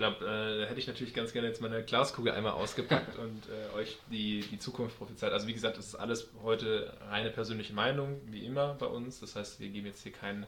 glaube, 0.00 0.24
äh, 0.24 0.60
da 0.60 0.64
hätte 0.66 0.80
ich 0.80 0.86
natürlich 0.86 1.12
ganz 1.12 1.32
gerne 1.32 1.46
jetzt 1.46 1.60
meine 1.60 1.82
Glaskugel 1.84 2.32
einmal 2.32 2.52
ausgepackt 2.52 3.18
und 3.18 3.42
äh, 3.48 3.76
euch 3.76 3.98
die, 4.10 4.40
die 4.50 4.58
Zukunft 4.58 4.98
prophezeit. 4.98 5.32
Also 5.32 5.46
wie 5.46 5.52
gesagt, 5.52 5.76
das 5.76 5.86
ist 5.88 5.94
alles 5.94 6.30
heute 6.42 6.92
reine 7.08 7.30
persönliche 7.30 7.74
Meinung, 7.74 8.20
wie 8.26 8.44
immer 8.44 8.74
bei 8.74 8.86
uns. 8.86 9.20
Das 9.20 9.36
heißt, 9.36 9.60
wir 9.60 9.68
geben 9.68 9.86
jetzt 9.86 10.02
hier 10.02 10.12
kein, 10.12 10.46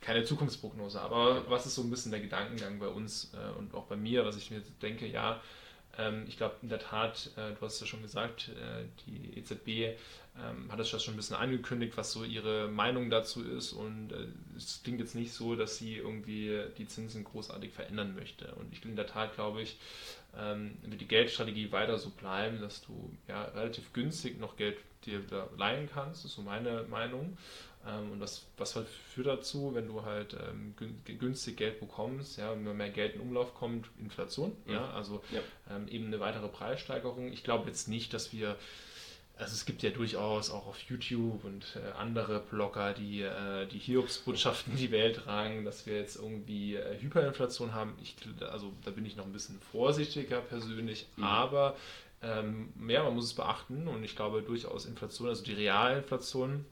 keine 0.00 0.24
Zukunftsprognose. 0.24 1.00
Aber 1.00 1.48
was 1.50 1.66
ist 1.66 1.74
so 1.74 1.82
ein 1.82 1.90
bisschen 1.90 2.12
der 2.12 2.20
Gedankengang 2.20 2.78
bei 2.78 2.88
uns 2.88 3.30
äh, 3.34 3.58
und 3.58 3.74
auch 3.74 3.84
bei 3.84 3.96
mir, 3.96 4.24
was 4.24 4.38
ich 4.38 4.50
mir 4.50 4.62
denke, 4.80 5.06
ja, 5.06 5.42
ähm, 5.98 6.24
ich 6.26 6.38
glaube 6.38 6.56
in 6.62 6.70
der 6.70 6.78
Tat, 6.78 7.30
äh, 7.36 7.52
du 7.52 7.60
hast 7.60 7.74
es 7.74 7.80
ja 7.80 7.86
schon 7.86 8.02
gesagt, 8.02 8.48
äh, 8.48 8.84
die 9.06 9.38
EZB 9.38 9.98
ähm, 10.36 10.70
hat 10.70 10.80
es 10.80 10.88
schon 10.88 11.14
ein 11.14 11.16
bisschen 11.16 11.36
angekündigt, 11.36 11.96
was 11.96 12.12
so 12.12 12.24
ihre 12.24 12.68
Meinung 12.68 13.10
dazu 13.10 13.42
ist. 13.44 13.72
Und 13.72 14.12
äh, 14.12 14.26
es 14.56 14.82
klingt 14.82 15.00
jetzt 15.00 15.14
nicht 15.14 15.32
so, 15.32 15.54
dass 15.54 15.78
sie 15.78 15.96
irgendwie 15.96 16.60
die 16.76 16.86
Zinsen 16.86 17.24
großartig 17.24 17.72
verändern 17.72 18.14
möchte. 18.14 18.52
Und 18.56 18.72
ich 18.72 18.84
in 18.84 18.96
der 18.96 19.06
Tat 19.06 19.34
glaube 19.34 19.62
ich, 19.62 19.78
ähm, 20.36 20.76
wird 20.82 21.00
die 21.00 21.08
Geldstrategie 21.08 21.70
weiter 21.70 21.98
so 21.98 22.10
bleiben, 22.10 22.60
dass 22.60 22.82
du 22.82 23.12
ja 23.28 23.44
relativ 23.44 23.92
günstig 23.92 24.40
noch 24.40 24.56
Geld 24.56 24.78
dir 25.06 25.20
da 25.20 25.48
leihen 25.56 25.88
kannst. 25.92 26.24
Das 26.24 26.30
ist 26.30 26.36
so 26.36 26.42
meine 26.42 26.82
Meinung. 26.84 27.36
Ähm, 27.86 28.12
und 28.12 28.20
was, 28.20 28.46
was 28.56 28.76
halt 28.76 28.88
führt 28.88 29.26
dazu, 29.26 29.74
wenn 29.74 29.86
du 29.86 30.02
halt 30.02 30.34
ähm, 30.34 30.74
günstig 31.18 31.58
Geld 31.58 31.80
bekommst, 31.80 32.38
ja, 32.38 32.50
wenn 32.52 32.76
mehr 32.76 32.90
Geld 32.90 33.14
in 33.14 33.20
Umlauf 33.20 33.54
kommt, 33.54 33.88
Inflation, 34.00 34.56
ja, 34.66 34.72
ja 34.72 34.90
also 34.90 35.22
ja. 35.30 35.40
Ähm, 35.70 35.86
eben 35.88 36.06
eine 36.06 36.20
weitere 36.20 36.48
Preissteigerung. 36.48 37.32
Ich 37.32 37.44
glaube 37.44 37.68
jetzt 37.68 37.88
nicht, 37.88 38.14
dass 38.14 38.32
wir 38.32 38.56
also 39.36 39.52
es 39.52 39.64
gibt 39.64 39.82
ja 39.82 39.90
durchaus 39.90 40.50
auch 40.50 40.66
auf 40.66 40.80
YouTube 40.82 41.44
und 41.44 41.76
äh, 41.76 41.92
andere 41.98 42.40
Blogger, 42.40 42.92
die 42.92 43.22
äh, 43.22 43.66
die 43.66 43.78
Hiobsbotschaften 43.78 44.74
in 44.74 44.78
die 44.78 44.90
Welt 44.92 45.16
tragen, 45.24 45.64
dass 45.64 45.86
wir 45.86 45.96
jetzt 45.96 46.16
irgendwie 46.16 46.76
äh, 46.76 47.00
Hyperinflation 47.00 47.74
haben. 47.74 47.96
Ich, 48.00 48.16
also 48.48 48.72
da 48.84 48.90
bin 48.92 49.04
ich 49.04 49.16
noch 49.16 49.24
ein 49.24 49.32
bisschen 49.32 49.58
vorsichtiger 49.72 50.40
persönlich, 50.40 51.08
mhm. 51.16 51.24
aber 51.24 51.76
ähm, 52.22 52.72
ja, 52.88 53.02
man 53.02 53.14
muss 53.14 53.24
es 53.24 53.34
beachten 53.34 53.88
und 53.88 54.04
ich 54.04 54.14
glaube 54.14 54.42
durchaus 54.42 54.86
Inflation, 54.86 55.28
also 55.28 55.42
die 55.42 55.54
Realinflation 55.54 56.64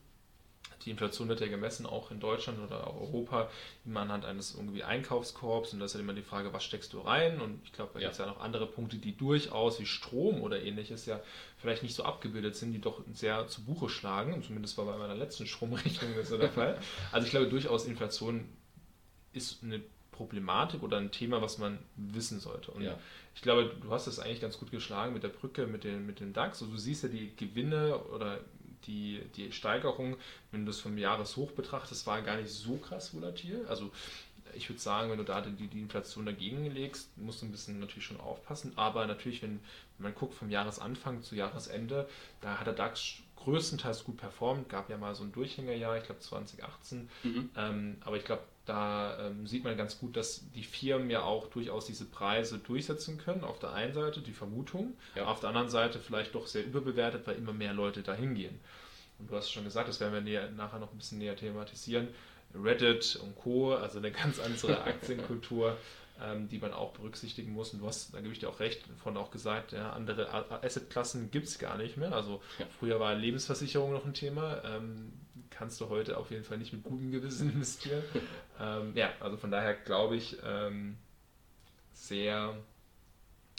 die 0.85 0.91
Inflation 0.91 1.29
wird 1.29 1.41
ja 1.41 1.49
gemessen, 1.49 1.87
auch 1.87 2.11
in 2.11 2.21
Deutschland 2.21 2.59
oder 2.61 2.87
auch 2.87 3.01
Europa, 3.01 3.51
immer 3.85 4.01
anhand 4.01 4.25
eines 4.25 4.55
irgendwie 4.55 4.83
Einkaufskorps. 4.83 5.73
Und 5.73 5.81
da 5.81 5.87
ist 5.87 5.95
ja 5.95 6.01
immer 6.01 6.15
die 6.15 6.23
Frage, 6.23 6.53
was 6.53 6.65
steckst 6.65 6.93
du 6.93 7.01
rein? 7.01 7.41
Und 7.41 7.61
ich 7.65 7.73
glaube, 7.73 7.93
da 7.95 8.01
ja. 8.01 8.09
gibt 8.09 8.13
es 8.13 8.19
ja 8.19 8.27
noch 8.27 8.41
andere 8.41 8.67
Punkte, 8.67 8.97
die 8.97 9.17
durchaus 9.17 9.81
wie 9.81 9.87
Strom 9.87 10.43
oder 10.43 10.63
ähnliches 10.63 11.07
ja 11.07 11.21
vielleicht 11.57 11.83
nicht 11.83 11.95
so 11.95 12.05
abgebildet 12.05 12.57
sind, 12.57 12.73
die 12.73 12.81
doch 12.81 13.03
sehr 13.13 13.47
zu 13.49 13.65
Buche 13.65 13.89
schlagen. 13.89 14.43
Zumindest 14.43 14.77
war 14.79 14.85
bei 14.85 14.99
meiner 14.99 15.15
letzten 15.15 15.47
Stromrechnung 15.47 16.13
das 16.17 16.29
so 16.29 16.39
der 16.39 16.51
Fall. 16.51 16.79
Also 17.13 17.27
ich 17.27 17.31
glaube 17.31 17.49
durchaus, 17.49 17.87
Inflation 17.87 18.49
ist 19.33 19.63
eine 19.63 19.81
Problematik 20.13 20.83
oder 20.83 20.99
ein 20.99 21.11
Thema, 21.11 21.43
was 21.43 21.59
man 21.59 21.79
wissen 21.97 22.39
sollte. 22.39 22.71
Und 22.71 22.83
ja. 22.83 22.99
ich 23.35 23.43
glaube, 23.43 23.75
du 23.81 23.91
hast 23.91 24.07
das 24.07 24.19
eigentlich 24.19 24.41
ganz 24.41 24.59
gut 24.59 24.71
geschlagen 24.71 25.15
mit 25.15 25.23
der 25.23 25.31
Brücke, 25.31 25.67
mit, 25.67 25.85
den, 25.85 26.07
mit 26.07 26.21
dem 26.21 26.33
DAX. 26.33 26.63
Also 26.63 26.73
du 26.73 26.79
siehst 26.79 27.03
ja 27.03 27.09
die 27.09 27.35
Gewinne 27.35 27.99
oder 27.99 28.41
die, 28.87 29.23
die 29.37 29.53
Steigerung, 29.53 30.17
wenn 30.51 30.65
du 30.65 30.73
das 30.73 30.81
vom 30.81 30.99
Jahreshoch 30.99 31.53
betrachtest, 31.53 32.07
war 32.07 32.23
gar 32.23 32.37
nicht 32.37 32.51
so 32.51 32.77
krass 32.77 33.15
volatil. 33.15 33.65
Also 33.69 33.91
ich 34.55 34.69
würde 34.69 34.81
sagen, 34.81 35.11
wenn 35.11 35.19
du 35.19 35.25
da 35.25 35.41
die, 35.41 35.67
die 35.67 35.81
Inflation 35.81 36.27
dagegen 36.27 36.71
legst, 36.71 37.17
musst 37.17 37.43
du 37.43 37.47
ein 37.47 37.53
bisschen 37.53 37.81
natürlich 37.81 38.05
schon 38.05 38.21
aufpassen. 38.21 38.73
Aber 38.77 39.07
natürlich, 39.07 39.43
wenn, 39.43 39.61
wenn 39.99 40.05
man 40.05 40.15
guckt 40.15 40.35
vom 40.35 40.51
Jahresanfang 40.51 41.23
zu 41.23 41.35
Jahresende, 41.35 42.09
da 42.41 42.59
hat 42.59 42.67
der 42.67 42.75
DAX 42.75 43.19
größtenteils 43.37 44.05
gut 44.05 44.19
performt. 44.19 44.69
Gab 44.69 44.91
ja 44.91 44.97
mal 44.97 45.15
so 45.15 45.25
ein 45.25 45.33
Durchhängerjahr, 45.33 45.97
ich 45.97 46.05
glaube 46.05 46.21
2018. 46.21 47.09
Mhm. 47.23 47.51
Ähm, 47.57 47.97
aber 48.05 48.17
ich 48.17 48.25
glaube, 48.25 48.43
da 48.65 49.19
ähm, 49.19 49.47
sieht 49.47 49.65
man 49.65 49.77
ganz 49.77 49.99
gut, 49.99 50.17
dass 50.17 50.49
die 50.53 50.63
Firmen 50.63 51.11
ja 51.11 51.23
auch 51.23 51.49
durchaus 51.49 51.87
diese 51.87 52.05
Preise 52.05 52.59
durchsetzen 52.59 53.19
können. 53.19 53.43
Auf 53.43 53.59
der 53.59 53.73
einen 53.73 53.93
Seite 53.93 54.21
die 54.21 54.33
Vermutung, 54.33 54.97
ja. 55.17 55.25
auf 55.25 55.41
der 55.41 55.49
anderen 55.49 55.69
Seite 55.69 55.99
vielleicht 55.99 56.35
doch 56.35 56.47
sehr 56.47 56.65
überbewertet, 56.65 57.27
weil 57.27 57.37
immer 57.37 57.53
mehr 57.53 57.73
Leute 57.73 58.03
dahin 58.03 58.35
gehen. 58.35 58.61
Und 59.19 59.31
du 59.31 59.37
hast 59.37 59.51
schon 59.51 59.65
gesagt, 59.65 59.89
das 59.89 59.99
werden 60.01 60.15
wir 60.15 60.21
näher, 60.21 60.51
nachher 60.51 60.79
noch 60.79 60.93
ein 60.93 60.99
bisschen 60.99 61.19
näher 61.19 61.37
thematisieren. 61.37 62.09
Reddit 62.55 63.17
und 63.17 63.35
Co., 63.37 63.75
also 63.75 63.99
eine 63.99 64.13
ganz 64.13 64.39
andere 64.39 64.83
Aktienkultur, 64.85 65.77
ähm, 66.23 66.49
die 66.49 66.59
man 66.59 66.73
auch 66.73 66.93
berücksichtigen 66.93 67.53
muss. 67.53 67.73
Und 67.73 67.81
du 67.81 67.87
hast, 67.87 68.15
da 68.15 68.21
gebe 68.21 68.33
ich 68.33 68.39
dir 68.39 68.49
auch 68.49 68.61
recht, 68.61 68.83
von 69.03 69.17
auch 69.17 69.31
gesagt, 69.33 69.73
ja, 69.73 69.93
andere 69.93 70.33
Assetklassen 70.63 71.31
gibt 71.31 71.49
es 71.49 71.59
gar 71.59 71.79
nicht 71.79 71.97
mehr. 71.97 72.13
Also 72.13 72.43
ja. 72.59 72.67
früher 72.79 73.01
war 73.01 73.15
Lebensversicherung 73.15 73.93
noch 73.93 74.05
ein 74.05 74.15
Thema. 74.15 74.63
Ähm, 74.65 75.13
kannst 75.57 75.81
du 75.81 75.89
heute 75.89 76.17
auf 76.17 76.31
jeden 76.31 76.45
Fall 76.45 76.59
nicht 76.59 76.73
mit 76.73 76.83
gutem 76.83 77.11
Gewissen 77.11 77.51
investieren. 77.55 78.03
ähm, 78.61 78.93
ja, 78.95 79.13
also 79.21 79.37
von 79.37 79.51
daher 79.51 79.75
glaube 79.75 80.17
ich, 80.17 80.37
ähm, 80.45 80.97
sehr 81.93 82.57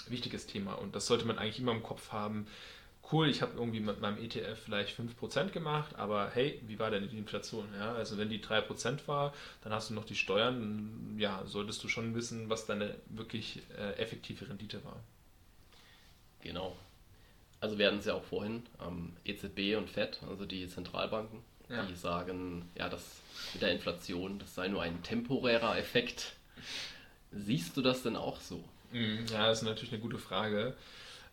wichtiges 0.08 0.48
Thema. 0.48 0.74
Und 0.74 0.96
das 0.96 1.08
sollte 1.08 1.26
man 1.26 1.38
eigentlich 1.38 1.60
immer 1.60 1.72
im 1.72 1.84
Kopf 1.84 2.12
haben. 2.12 2.48
Cool, 3.12 3.28
ich 3.28 3.42
habe 3.42 3.54
irgendwie 3.58 3.82
mit 3.82 4.00
meinem 4.00 4.18
ETF 4.18 4.58
vielleicht 4.64 4.98
5% 4.98 5.50
gemacht, 5.50 5.96
aber 5.96 6.30
hey, 6.34 6.62
wie 6.68 6.80
war 6.80 6.90
denn 6.90 7.10
die 7.10 7.18
Inflation? 7.18 7.68
Ja, 7.78 7.94
also 7.94 8.18
wenn 8.18 8.30
die 8.30 8.42
3% 8.42 9.08
war, 9.08 9.34
dann 9.62 9.74
hast 9.74 9.90
du 9.90 9.94
noch 9.94 10.06
die 10.06 10.16
Steuern, 10.16 11.16
ja, 11.18 11.44
solltest 11.46 11.84
du 11.84 11.90
schon 11.90 12.16
wissen, 12.16 12.50
was 12.50 12.66
deine 12.66 12.96
wirklich 13.08 13.62
äh, 13.78 13.94
effektive 14.02 14.48
Rendite 14.48 14.84
war. 14.86 15.04
Genau. 16.42 16.78
Also 17.60 17.78
werden 17.78 18.00
es 18.00 18.06
ja 18.06 18.14
auch 18.14 18.24
vorhin, 18.24 18.64
ähm, 18.86 19.14
EZB 19.26 19.78
und 19.78 19.90
FED, 19.90 20.22
also 20.30 20.46
die 20.46 20.68
Zentralbanken, 20.68 21.40
ja. 21.70 21.84
die 21.84 21.96
sagen, 21.96 22.70
ja, 22.76 22.90
das 22.90 23.22
mit 23.54 23.62
der 23.62 23.72
Inflation, 23.72 24.40
das 24.40 24.56
sei 24.56 24.68
nur 24.68 24.82
ein 24.82 25.02
temporärer 25.04 25.78
Effekt. 25.78 26.34
Siehst 27.32 27.76
du 27.78 27.82
das 27.82 28.04
denn 28.04 28.16
auch 28.16 28.40
so? 28.40 28.64
Mhm. 28.92 29.26
Ja, 29.32 29.48
das 29.48 29.60
ist 29.60 29.68
natürlich 29.68 29.92
eine 29.92 30.02
gute 30.02 30.18
Frage. 30.20 30.76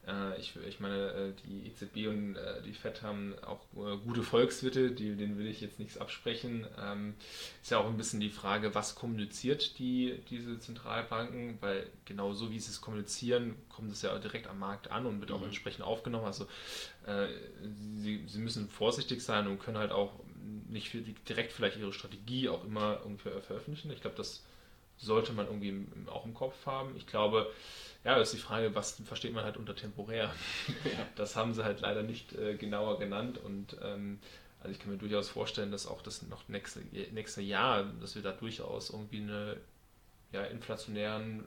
Äh, 0.06 0.38
ich, 0.40 0.54
ich 0.66 0.80
meine, 0.80 1.08
äh, 1.12 1.32
die 1.44 1.66
EZB 1.68 2.08
und 2.08 2.36
äh, 2.36 2.62
die 2.62 2.72
FED 2.72 3.02
haben 3.02 3.34
auch 3.44 3.60
gute 4.04 4.22
Volkswirte, 4.22 4.90
die, 4.92 5.14
denen 5.14 5.38
will 5.38 5.46
ich 5.46 5.60
jetzt 5.60 5.78
nichts 5.78 5.98
absprechen. 5.98 6.66
Ähm, 6.80 7.14
ist 7.62 7.70
ja 7.70 7.78
auch 7.78 7.86
ein 7.86 7.96
bisschen 7.96 8.20
die 8.20 8.30
Frage, 8.30 8.74
was 8.74 8.94
kommuniziert 8.94 9.78
die, 9.78 10.20
diese 10.30 10.58
Zentralbanken, 10.58 11.58
weil 11.60 11.86
genau 12.04 12.32
so 12.32 12.50
wie 12.50 12.58
sie 12.58 12.70
es 12.70 12.80
kommunizieren, 12.80 13.56
kommt 13.68 13.92
es 13.92 14.02
ja 14.02 14.18
direkt 14.18 14.46
am 14.46 14.58
Markt 14.58 14.90
an 14.90 15.06
und 15.06 15.20
wird 15.20 15.32
auch 15.32 15.40
mhm. 15.40 15.46
entsprechend 15.46 15.84
aufgenommen. 15.84 16.26
Also 16.26 16.46
sie, 17.96 18.22
sie 18.26 18.38
müssen 18.38 18.68
vorsichtig 18.68 19.22
sein 19.22 19.46
und 19.46 19.58
können 19.58 19.78
halt 19.78 19.90
auch 19.90 20.12
nicht 20.68 20.94
direkt 21.28 21.50
vielleicht 21.52 21.78
ihre 21.78 21.94
Strategie 21.94 22.48
auch 22.50 22.62
immer 22.64 23.00
ungefähr 23.04 23.40
veröffentlichen. 23.40 23.90
Ich 23.90 24.02
glaube, 24.02 24.16
das 24.16 24.44
sollte 25.00 25.32
man 25.32 25.46
irgendwie 25.46 25.86
auch 26.08 26.24
im 26.24 26.34
Kopf 26.34 26.66
haben. 26.66 26.96
Ich 26.96 27.06
glaube, 27.06 27.50
ja, 28.04 28.18
das 28.18 28.28
ist 28.28 28.38
die 28.38 28.42
Frage, 28.46 28.74
was 28.74 29.00
versteht 29.04 29.32
man 29.32 29.44
halt 29.44 29.56
unter 29.56 29.74
temporär? 29.74 30.32
Ja. 30.84 31.06
Das 31.16 31.36
haben 31.36 31.54
sie 31.54 31.64
halt 31.64 31.80
leider 31.80 32.02
nicht 32.02 32.32
äh, 32.34 32.54
genauer 32.56 32.98
genannt 32.98 33.38
und 33.38 33.76
ähm, 33.82 34.18
also 34.60 34.72
ich 34.72 34.78
kann 34.78 34.92
mir 34.92 34.98
durchaus 34.98 35.28
vorstellen, 35.28 35.70
dass 35.70 35.86
auch 35.86 36.02
das 36.02 36.22
noch 36.22 36.48
nächste, 36.48 36.80
nächste 37.12 37.40
Jahr, 37.40 37.84
dass 38.00 38.14
wir 38.14 38.22
da 38.22 38.32
durchaus 38.32 38.90
irgendwie 38.90 39.18
einen 39.18 39.56
ja, 40.32 40.44
inflationären 40.44 41.44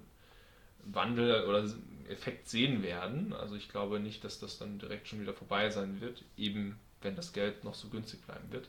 Wandel 0.85 1.45
oder 1.45 1.69
Effekt 2.09 2.49
sehen 2.49 2.83
werden. 2.83 3.33
Also 3.33 3.55
ich 3.55 3.69
glaube 3.69 3.99
nicht, 3.99 4.23
dass 4.23 4.39
das 4.39 4.57
dann 4.57 4.79
direkt 4.79 5.07
schon 5.07 5.21
wieder 5.21 5.33
vorbei 5.33 5.69
sein 5.69 6.01
wird, 6.01 6.23
eben 6.37 6.79
wenn 7.01 7.15
das 7.15 7.33
Geld 7.33 7.63
noch 7.63 7.75
so 7.75 7.89
günstig 7.89 8.21
bleiben 8.25 8.51
wird. 8.51 8.67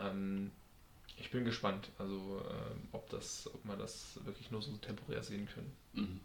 Ähm, 0.00 0.50
ich 1.20 1.30
bin 1.30 1.44
gespannt, 1.44 1.90
also 1.98 2.40
äh, 2.44 2.74
ob, 2.92 3.08
das, 3.10 3.50
ob 3.52 3.64
man 3.64 3.78
das 3.78 4.18
wirklich 4.24 4.50
nur 4.50 4.62
so 4.62 4.72
temporär 4.76 5.22
sehen 5.22 5.48
können. 5.52 5.76
Mhm. 5.92 6.20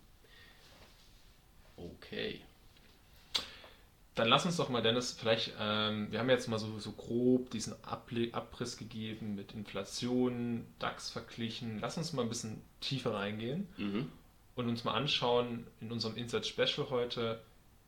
Okay. 1.76 2.42
Dann 4.16 4.28
lass 4.28 4.46
uns 4.46 4.58
doch 4.58 4.70
mal, 4.70 4.84
Dennis, 4.84 5.14
vielleicht, 5.14 5.54
ähm, 5.60 6.12
wir 6.12 6.20
haben 6.20 6.30
jetzt 6.30 6.48
mal 6.48 6.60
so, 6.60 6.80
so 6.80 6.92
grob 6.92 7.50
diesen 7.50 7.74
Abriss 7.84 8.78
gegeben 8.78 9.34
mit 9.34 9.54
Inflation, 9.54 10.68
DAX 10.78 11.10
verglichen. 11.10 11.80
Lass 11.80 11.98
uns 11.98 12.14
mal 12.14 12.22
ein 12.22 12.30
bisschen 12.30 12.62
tiefer 12.80 13.16
reingehen. 13.16 13.68
Mhm. 13.78 14.12
und 14.56 14.70
uns 14.70 14.84
mal 14.84 14.94
anschauen 14.94 15.66
in 15.82 15.92
unserem 15.92 16.16
Inside 16.16 16.44
Special 16.44 16.90
heute 16.92 17.42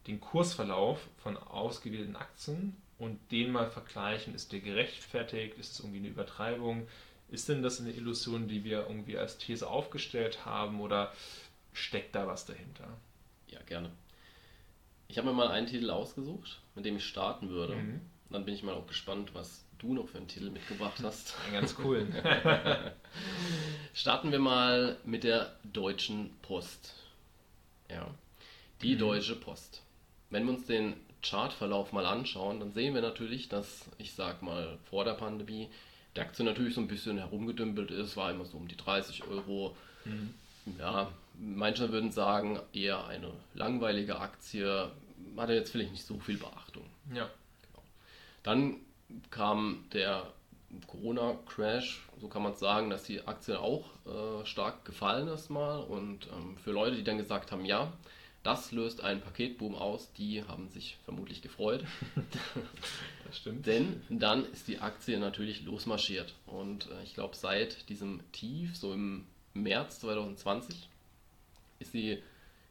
den 0.08 0.20
Kursverlauf 0.20 1.00
von 1.18 1.38
ausgewählten 1.38 2.16
Aktien 2.16 2.76
und 2.98 3.20
den 3.32 3.52
mal 3.52 3.70
vergleichen. 3.70 4.36
Ist 4.36 4.52
der 4.52 4.60
gerechtfertigt? 4.60 5.58
Ist 5.58 5.74
es 5.74 5.80
irgendwie 5.80 6.00
eine 6.00 6.08
Übertreibung? 6.08 6.88
Ist 7.30 7.50
denn 7.50 7.62
das 7.62 7.80
eine 7.80 7.92
Illusion, 7.92 8.48
die 8.48 8.64
wir 8.64 8.88
irgendwie 8.88 9.18
als 9.18 9.38
These 9.38 9.68
aufgestellt 9.68 10.46
haben 10.46 10.80
oder 10.80 11.12
steckt 11.74 12.16
da 12.16 12.28
was 12.28 12.46
dahinter? 12.46 12.88
Ja, 13.48 13.60
gerne. 13.64 13.92
Ich 15.08 15.18
habe 15.18 15.28
mir 15.28 15.34
mal 15.34 15.50
einen 15.50 15.68
Titel 15.68 15.90
ausgesucht, 15.90 16.62
mit 16.76 16.86
dem 16.86 16.98
ich 16.98 17.06
starten 17.06 17.50
würde. 17.50 17.76
Mhm. 17.76 18.02
Dann 18.30 18.46
bin 18.46 18.54
ich 18.54 18.64
mal 18.64 18.74
auch 18.74 18.88
gespannt, 18.88 19.34
was 19.34 19.66
du 19.78 19.94
noch 19.94 20.08
für 20.08 20.18
einen 20.18 20.28
Titel 20.28 20.50
mitgebracht 20.50 21.00
hast. 21.04 21.36
Einen 21.46 21.54
ganz 21.54 21.76
coolen. 21.76 22.14
starten 23.94 24.32
wir 24.32 24.40
mal 24.40 24.98
mit 25.04 25.24
der 25.24 25.56
Deutschen 25.64 26.32
Post. 26.42 26.96
Ja, 27.90 28.10
die 28.82 28.96
mhm. 28.96 29.00
Deutsche 29.00 29.36
Post. 29.36 29.84
Wenn 30.30 30.46
wir 30.46 30.54
uns 30.54 30.66
den 30.66 30.96
Chartverlauf 31.30 31.92
mal 31.92 32.06
anschauen, 32.06 32.60
dann 32.60 32.72
sehen 32.72 32.94
wir 32.94 33.02
natürlich, 33.02 33.50
dass, 33.50 33.86
ich 33.98 34.14
sag 34.14 34.42
mal, 34.42 34.78
vor 34.90 35.04
der 35.04 35.14
Pandemie 35.14 35.70
die 36.16 36.22
Aktie 36.22 36.46
natürlich 36.46 36.76
so 36.76 36.82
ein 36.82 36.88
bisschen 36.88 37.18
herumgedümpelt 37.18 37.92
ist, 37.92 38.16
war 38.16 38.32
immer 38.32 38.46
so 38.46 38.58
um 38.58 38.68
die 38.68 38.78
30 38.78 39.28
Euro. 39.28 39.76
Mhm. 40.06 40.34
Ja, 40.80 41.12
manche 41.38 41.92
würden 41.92 42.12
sagen, 42.12 42.60
eher 42.74 43.06
eine 43.08 43.32
langweilige 43.54 44.20
Aktie, 44.20 44.90
hatte 45.38 45.54
jetzt 45.54 45.72
vielleicht 45.72 45.92
nicht 45.92 46.06
so 46.06 46.18
viel 46.20 46.38
Beachtung. 46.38 46.86
Ja. 47.14 47.30
Genau. 47.68 47.84
Dann 48.44 48.78
kam 49.30 49.86
der 49.94 50.26
Corona-Crash, 50.88 52.02
so 52.20 52.28
kann 52.28 52.44
man 52.44 52.56
sagen, 52.56 52.90
dass 52.90 53.04
die 53.04 53.28
Aktie 53.28 53.60
auch 53.60 53.86
äh, 54.06 54.46
stark 54.46 54.86
gefallen 54.86 55.28
ist 55.28 55.50
mal. 55.50 55.80
Und 55.80 56.28
ähm, 56.28 56.58
für 56.58 56.72
Leute, 56.72 56.96
die 56.96 57.04
dann 57.04 57.18
gesagt 57.18 57.52
haben, 57.52 57.66
ja, 57.66 57.92
das 58.46 58.72
löst 58.72 59.02
einen 59.02 59.22
Paketboom 59.22 59.74
aus. 59.74 60.14
Die 60.14 60.44
haben 60.44 60.70
sich 60.70 60.98
vermutlich 61.04 61.42
gefreut. 61.42 61.84
das 63.26 63.38
stimmt. 63.38 63.66
Denn 63.66 64.04
dann 64.10 64.46
ist 64.46 64.68
die 64.68 64.80
Aktie 64.80 65.18
natürlich 65.18 65.64
losmarschiert. 65.64 66.36
Und 66.46 66.88
äh, 66.92 67.04
ich 67.04 67.16
glaube, 67.16 67.36
seit 67.36 67.90
diesem 67.90 68.22
Tief, 68.34 68.78
so 68.78 68.94
im 68.94 69.26
März 69.56 70.02
2020, 70.02 70.90
ist 71.80 71.92
sie 71.92 72.22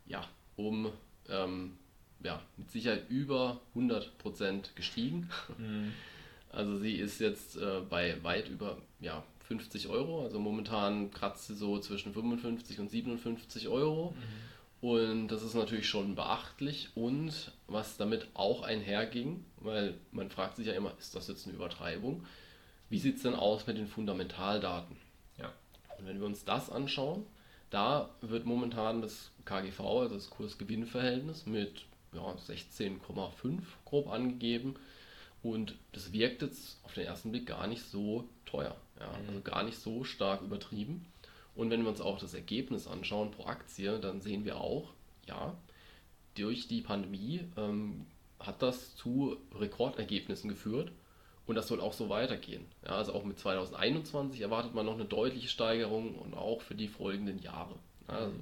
ja 0.06 0.24
um 0.54 0.92
ähm, 1.28 1.76
ja, 2.22 2.40
mit 2.56 2.70
Sicherheit 2.70 3.10
über 3.10 3.60
100% 3.74 4.74
gestiegen. 4.74 5.28
Mhm. 5.58 5.92
Also 6.50 6.78
sie 6.78 6.94
ist 6.94 7.18
jetzt 7.18 7.56
äh, 7.56 7.80
bei 7.90 8.22
weit 8.22 8.48
über 8.48 8.78
ja, 9.00 9.24
50 9.48 9.88
Euro. 9.88 10.22
Also 10.22 10.38
momentan 10.38 11.10
kratzt 11.10 11.48
sie 11.48 11.54
so 11.56 11.80
zwischen 11.80 12.12
55 12.12 12.78
und 12.78 12.92
57 12.92 13.66
Euro. 13.66 14.12
Mhm. 14.12 14.53
Und 14.84 15.28
das 15.28 15.42
ist 15.42 15.54
natürlich 15.54 15.88
schon 15.88 16.14
beachtlich. 16.14 16.90
Und 16.94 17.52
was 17.68 17.96
damit 17.96 18.28
auch 18.34 18.60
einherging, 18.60 19.42
weil 19.56 19.94
man 20.12 20.28
fragt 20.28 20.56
sich 20.56 20.66
ja 20.66 20.74
immer, 20.74 20.92
ist 20.98 21.14
das 21.14 21.26
jetzt 21.26 21.46
eine 21.46 21.56
Übertreibung? 21.56 22.26
Wie 22.90 22.98
sieht 22.98 23.16
es 23.16 23.22
denn 23.22 23.34
aus 23.34 23.66
mit 23.66 23.78
den 23.78 23.86
Fundamentaldaten? 23.86 24.98
Ja. 25.38 25.50
Und 25.98 26.06
wenn 26.06 26.20
wir 26.20 26.26
uns 26.26 26.44
das 26.44 26.68
anschauen, 26.68 27.24
da 27.70 28.10
wird 28.20 28.44
momentan 28.44 29.00
das 29.00 29.30
KGV, 29.46 29.80
also 29.80 30.16
das 30.16 30.28
Kurs-Gewinn-Verhältnis, 30.28 31.46
mit 31.46 31.86
ja, 32.12 32.20
16,5 32.20 33.60
grob 33.86 34.10
angegeben. 34.10 34.74
Und 35.42 35.76
das 35.92 36.12
wirkt 36.12 36.42
jetzt 36.42 36.78
auf 36.84 36.92
den 36.92 37.06
ersten 37.06 37.30
Blick 37.30 37.46
gar 37.46 37.68
nicht 37.68 37.84
so 37.84 38.28
teuer. 38.44 38.76
Ja? 39.00 39.06
Mhm. 39.06 39.28
Also 39.28 39.40
gar 39.40 39.62
nicht 39.62 39.78
so 39.78 40.04
stark 40.04 40.42
übertrieben. 40.42 41.06
Und 41.54 41.70
wenn 41.70 41.82
wir 41.82 41.88
uns 41.88 42.00
auch 42.00 42.18
das 42.18 42.34
Ergebnis 42.34 42.86
anschauen 42.86 43.30
pro 43.30 43.46
Aktie, 43.46 43.98
dann 44.00 44.20
sehen 44.20 44.44
wir 44.44 44.60
auch, 44.60 44.92
ja, 45.26 45.54
durch 46.34 46.66
die 46.66 46.80
Pandemie 46.80 47.40
ähm, 47.56 48.06
hat 48.40 48.62
das 48.62 48.96
zu 48.96 49.36
Rekordergebnissen 49.54 50.48
geführt 50.48 50.90
und 51.46 51.54
das 51.54 51.68
soll 51.68 51.80
auch 51.80 51.92
so 51.92 52.08
weitergehen. 52.08 52.64
Ja, 52.84 52.96
also 52.96 53.12
auch 53.12 53.24
mit 53.24 53.38
2021 53.38 54.40
erwartet 54.40 54.74
man 54.74 54.86
noch 54.86 54.94
eine 54.94 55.04
deutliche 55.04 55.48
Steigerung 55.48 56.14
und 56.16 56.34
auch 56.34 56.60
für 56.60 56.74
die 56.74 56.88
folgenden 56.88 57.40
Jahre. 57.40 57.74
Also 58.06 58.34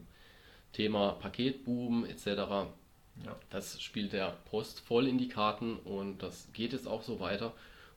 Thema 0.72 1.12
Paketboom 1.12 2.06
etc. 2.06 2.26
Ja. 2.26 3.36
Das 3.50 3.80
spielt 3.82 4.12
der 4.12 4.36
Post 4.50 4.80
voll 4.80 5.06
in 5.06 5.18
die 5.18 5.28
Karten 5.28 5.76
und 5.76 6.22
das 6.22 6.48
geht 6.52 6.72
jetzt 6.72 6.88
auch 6.88 7.02
so 7.02 7.20
weiter. 7.20 7.52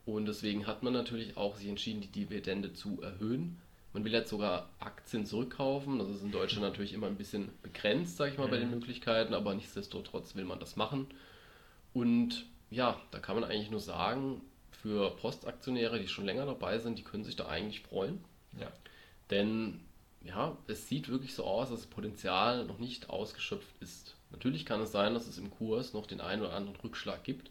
Und 0.06 0.28
deswegen 0.28 0.68
hat 0.68 0.84
man 0.84 0.94
natürlich 0.94 1.38
auch 1.38 1.56
sich 1.56 1.68
entschieden, 1.68 2.02
die 2.02 2.12
Dividende 2.12 2.74
zu 2.74 3.02
erhöhen. 3.02 3.60
Man 3.96 4.04
will 4.04 4.12
jetzt 4.12 4.30
sogar 4.30 4.68
Aktien 4.82 5.26
zurückkaufen. 5.26 6.00
Das 6.00 6.10
ist 6.10 6.22
in 6.22 6.34
Deutschland 6.34 6.64
natürlich 6.64 6.92
immer 6.92 7.08
ein 7.08 7.16
bisschen 7.16 7.48
begrenzt, 7.64 8.18
sage 8.18 8.34
ich 8.34 8.38
mal, 8.38 8.50
bei 8.50 8.58
den 8.58 8.68
mhm. 8.68 8.80
Möglichkeiten, 8.80 9.34
aber 9.34 9.56
nichtsdestotrotz 9.56 10.36
will 10.36 10.44
man 10.44 10.60
das 10.60 10.76
machen. 10.76 11.08
Und 11.94 12.46
ja, 12.70 13.00
da 13.12 13.20
kann 13.20 13.40
man 13.40 13.46
eigentlich 13.46 13.72
nur 13.72 13.80
sagen, 13.80 14.42
für 14.70 15.16
Postaktionäre, 15.16 15.98
die 15.98 16.10
schon 16.10 16.26
länger 16.26 16.46
dabei 16.46 16.78
sind, 16.78 17.00
die 17.00 17.04
können 17.04 17.24
sich 17.24 17.38
da 17.38 17.48
eigentlich 17.48 17.84
freuen. 17.84 18.22
Ja. 18.60 18.70
Denn 19.30 19.80
ja, 20.26 20.58
es 20.68 20.90
sieht 20.90 21.08
wirklich 21.08 21.34
so 21.34 21.46
aus, 21.46 21.70
dass 21.70 21.80
das 21.80 21.90
Potenzial 21.90 22.66
noch 22.66 22.80
nicht 22.80 23.10
ausgeschöpft 23.10 23.78
ist. 23.80 24.18
Natürlich 24.30 24.66
kann 24.66 24.82
es 24.82 24.92
sein, 24.92 25.14
dass 25.14 25.26
es 25.26 25.38
im 25.38 25.52
Kurs 25.52 25.94
noch 25.94 26.06
den 26.06 26.20
einen 26.20 26.42
oder 26.42 26.52
anderen 26.52 26.76
Rückschlag 26.76 27.24
gibt, 27.24 27.50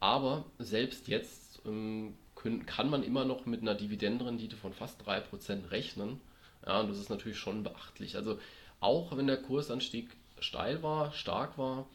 aber 0.00 0.44
selbst 0.58 1.06
jetzt 1.06 1.60
ähm, 1.64 2.14
können, 2.38 2.66
kann 2.66 2.88
man 2.88 3.02
immer 3.02 3.24
noch 3.24 3.46
mit 3.46 3.62
einer 3.62 3.74
Dividendenrendite 3.74 4.56
von 4.56 4.72
fast 4.72 5.06
3% 5.06 5.70
rechnen. 5.70 6.20
Ja, 6.66 6.80
und 6.80 6.88
das 6.88 6.98
ist 6.98 7.10
natürlich 7.10 7.38
schon 7.38 7.62
beachtlich. 7.62 8.16
Also 8.16 8.38
auch 8.80 9.16
wenn 9.16 9.26
der 9.26 9.42
Kursanstieg 9.42 10.10
steil 10.38 10.82
war, 10.82 11.12
stark 11.12 11.58
war, 11.58 11.86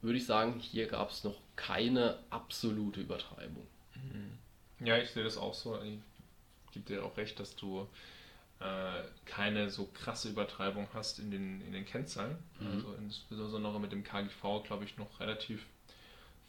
würde 0.00 0.18
ich 0.18 0.26
sagen, 0.26 0.58
hier 0.60 0.86
gab 0.86 1.10
es 1.10 1.24
noch 1.24 1.36
keine 1.56 2.18
absolute 2.30 3.00
Übertreibung. 3.00 3.66
Mhm. 3.94 4.86
Ja, 4.86 4.98
ich 4.98 5.10
sehe 5.10 5.24
das 5.24 5.36
auch 5.36 5.54
so. 5.54 5.80
Ich 5.82 5.98
gebe 6.72 6.86
dir 6.86 7.04
auch 7.04 7.16
recht, 7.16 7.38
dass 7.38 7.54
du 7.54 7.86
äh, 8.60 9.02
keine 9.26 9.70
so 9.70 9.88
krasse 9.92 10.30
Übertreibung 10.30 10.88
hast 10.94 11.18
in 11.18 11.30
den, 11.30 11.60
in 11.60 11.72
den 11.72 11.84
Kennzahlen. 11.84 12.36
Mhm. 12.58 12.66
Also 12.68 12.94
insbesondere 12.94 13.78
mit 13.78 13.92
dem 13.92 14.02
KGV, 14.02 14.64
glaube 14.64 14.84
ich, 14.84 14.96
noch 14.96 15.20
relativ 15.20 15.66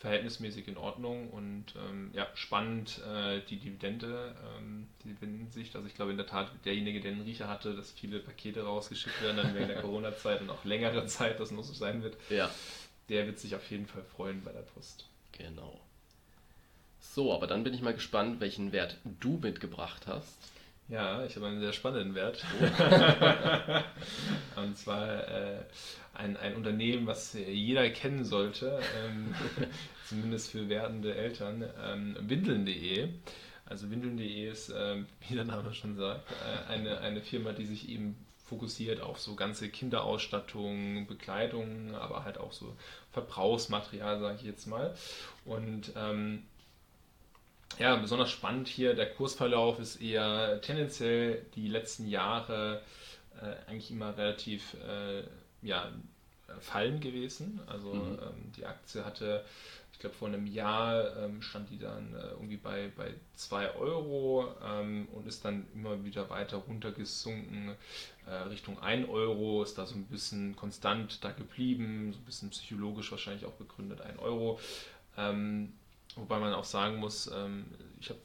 verhältnismäßig 0.04 0.68
in 0.68 0.76
Ordnung 0.76 1.30
und 1.30 1.68
ähm, 1.78 2.12
ja, 2.14 2.28
spannend 2.36 3.02
äh, 3.08 3.40
die 3.50 3.56
Dividende, 3.56 4.36
ähm, 4.58 4.90
die 5.02 5.08
Dividendensicht. 5.08 5.78
Also 5.78 5.88
ich 5.88 5.96
glaube 5.96 6.12
in 6.12 6.18
der 6.18 6.28
Tat, 6.28 6.52
derjenige, 6.66 7.00
der 7.00 7.14
einen 7.14 7.22
Riecher 7.22 7.48
hatte, 7.48 7.74
dass 7.74 7.90
viele 7.92 8.20
Pakete 8.20 8.64
rausgeschickt 8.64 9.22
werden, 9.24 9.38
dann 9.38 9.56
während 9.56 9.70
der 9.70 9.82
Corona-Zeit 9.82 10.42
und 10.42 10.50
auch 10.50 10.66
längere 10.66 11.06
Zeit, 11.06 11.40
das 11.40 11.52
noch 11.52 11.64
so 11.64 11.74
sein 11.74 12.04
wird, 12.04 12.18
ja. 12.30 12.52
der 13.08 13.28
wird 13.28 13.40
sich 13.40 13.56
auf 13.56 13.72
jeden 13.72 13.88
Fall 13.88 14.04
freuen 14.04 14.44
bei 14.44 14.52
der 14.52 14.64
Post. 14.64 15.08
Genau. 15.32 15.80
So, 17.00 17.34
aber 17.34 17.48
dann 17.48 17.64
bin 17.64 17.74
ich 17.74 17.82
mal 17.82 17.94
gespannt, 17.94 18.42
welchen 18.42 18.74
Wert 18.74 18.98
du 19.22 19.40
mitgebracht 19.42 20.06
hast. 20.06 20.38
Ja, 20.90 21.24
ich 21.26 21.36
habe 21.36 21.48
einen 21.48 21.60
sehr 21.60 21.74
spannenden 21.74 22.14
Wert. 22.14 22.44
Oh. 24.56 24.60
und 24.62 24.78
zwar 24.78 25.28
äh, 25.28 25.60
ein, 26.14 26.38
ein 26.38 26.56
Unternehmen, 26.56 27.08
was 27.08 27.34
jeder 27.34 27.90
kennen 27.90 28.26
sollte, 28.26 28.80
ähm, 29.04 29.34
zumindest 30.06 30.52
für 30.52 30.70
werdende 30.70 31.16
Eltern, 31.16 31.64
ähm, 31.84 32.18
windeln.de. 32.20 33.10
Also 33.66 33.90
windeln.de 33.90 34.50
ist, 34.52 34.74
ähm, 34.78 35.08
wie 35.28 35.36
der 35.36 35.46
Name 35.46 35.74
schon 35.74 35.96
sagt, 35.96 36.30
äh, 36.32 36.72
eine, 36.72 37.00
eine 37.00 37.22
Firma, 37.22 37.54
die 37.54 37.66
sich 37.66 37.90
eben 37.90 38.16
fokussiert 38.46 39.02
auf 39.02 39.20
so 39.20 39.36
ganze 39.36 39.70
Kinderausstattung, 39.70 41.08
Bekleidung, 41.08 41.96
aber 41.96 42.24
halt 42.26 42.38
auch 42.38 42.52
so 42.52 42.76
Verbrauchsmaterial, 43.12 44.20
sage 44.20 44.36
ich 44.36 44.44
jetzt 44.44 44.68
mal. 44.68 44.94
Und 45.46 45.94
ähm, 45.96 46.44
ja, 47.80 47.96
besonders 47.96 48.32
spannend 48.32 48.68
hier, 48.68 48.94
der 48.94 49.10
Kursverlauf 49.12 49.80
ist 49.80 50.02
eher 50.02 50.62
tendenziell 50.62 51.46
die 51.56 51.68
letzten 51.68 52.08
Jahre 52.08 52.82
äh, 53.42 53.70
eigentlich 53.70 53.92
immer 53.92 54.16
relativ 54.18 54.76
äh, 54.76 55.24
ja, 55.62 55.92
fallen 56.60 57.00
gewesen. 57.00 57.60
Also 57.68 57.94
mhm. 57.94 58.20
ähm, 58.22 58.52
die 58.56 58.66
Aktie 58.66 59.04
hatte, 59.04 59.44
ich 59.92 60.00
glaube 60.00 60.16
vor 60.16 60.28
einem 60.28 60.46
Jahr 60.48 61.18
ähm, 61.18 61.42
stand 61.42 61.70
die 61.70 61.78
dann 61.78 62.14
äh, 62.14 62.30
irgendwie 62.32 62.58
bei, 62.58 62.92
bei 62.96 63.14
2 63.36 63.76
Euro 63.76 64.54
ähm, 64.64 65.08
und 65.14 65.28
ist 65.28 65.44
dann 65.46 65.66
immer 65.74 66.04
wieder 66.04 66.30
weiter 66.30 66.58
runtergesunken 66.58 67.76
äh, 68.28 68.34
Richtung 68.50 68.80
1 68.82 69.10
Euro, 69.10 69.64
ist 69.64 69.78
da 69.78 69.86
so 69.86 69.96
ein 69.96 70.06
bisschen 70.06 70.56
konstant 70.56 71.24
da 71.24 71.32
geblieben, 71.32 72.12
so 72.14 72.20
ein 72.20 72.26
bisschen 72.26 72.50
psychologisch 72.50 73.12
wahrscheinlich 73.12 73.46
auch 73.46 73.54
begründet 73.54 74.02
1 74.02 74.20
Euro. 74.20 74.60
Ähm, 75.18 75.74
wobei 76.16 76.40
man 76.40 76.54
auch 76.54 76.64
sagen 76.64 76.98
muss, 76.98 77.28
ähm, 77.28 77.66
ich 78.00 78.10
habe 78.10 78.20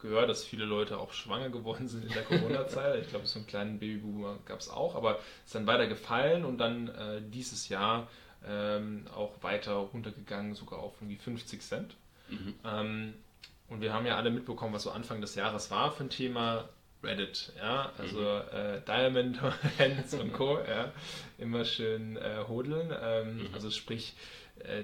gehört, 0.00 0.28
dass 0.28 0.44
viele 0.44 0.64
Leute 0.64 0.98
auch 0.98 1.12
schwanger 1.12 1.48
geworden 1.48 1.88
sind 1.88 2.04
in 2.04 2.12
der 2.12 2.24
Corona-Zeit. 2.24 3.00
ich 3.02 3.08
glaube, 3.08 3.26
so 3.26 3.38
einen 3.38 3.46
kleinen 3.46 3.78
Babyboomer 3.78 4.38
gab 4.44 4.60
es 4.60 4.68
auch, 4.68 4.94
aber 4.94 5.18
ist 5.44 5.54
dann 5.54 5.66
weiter 5.66 5.86
gefallen 5.86 6.44
und 6.44 6.58
dann 6.58 6.88
äh, 6.88 7.22
dieses 7.22 7.68
Jahr 7.68 8.08
ähm, 8.46 9.06
auch 9.14 9.42
weiter 9.42 9.72
runtergegangen, 9.72 10.54
sogar 10.54 10.80
auf 10.80 10.94
irgendwie 11.00 11.16
50 11.16 11.62
Cent. 11.62 11.96
Mhm. 12.28 12.54
Ähm, 12.64 13.14
und 13.68 13.80
wir 13.80 13.94
haben 13.94 14.04
ja 14.04 14.16
alle 14.16 14.30
mitbekommen, 14.30 14.74
was 14.74 14.82
so 14.82 14.90
Anfang 14.90 15.22
des 15.22 15.34
Jahres 15.34 15.70
war 15.70 15.90
für 15.92 16.04
ein 16.04 16.10
Thema. 16.10 16.68
Reddit, 17.02 17.52
ja, 17.58 17.92
also 17.98 18.18
mhm. 18.18 18.56
äh, 18.56 18.80
Diamond 18.86 19.38
Hands 19.78 20.14
und 20.14 20.32
Co. 20.32 20.58
ja, 20.58 20.90
immer 21.36 21.66
schön 21.66 22.16
äh, 22.16 22.44
hodeln. 22.48 22.94
Ähm, 22.98 23.36
mhm. 23.36 23.48
Also 23.52 23.70
sprich, 23.70 24.14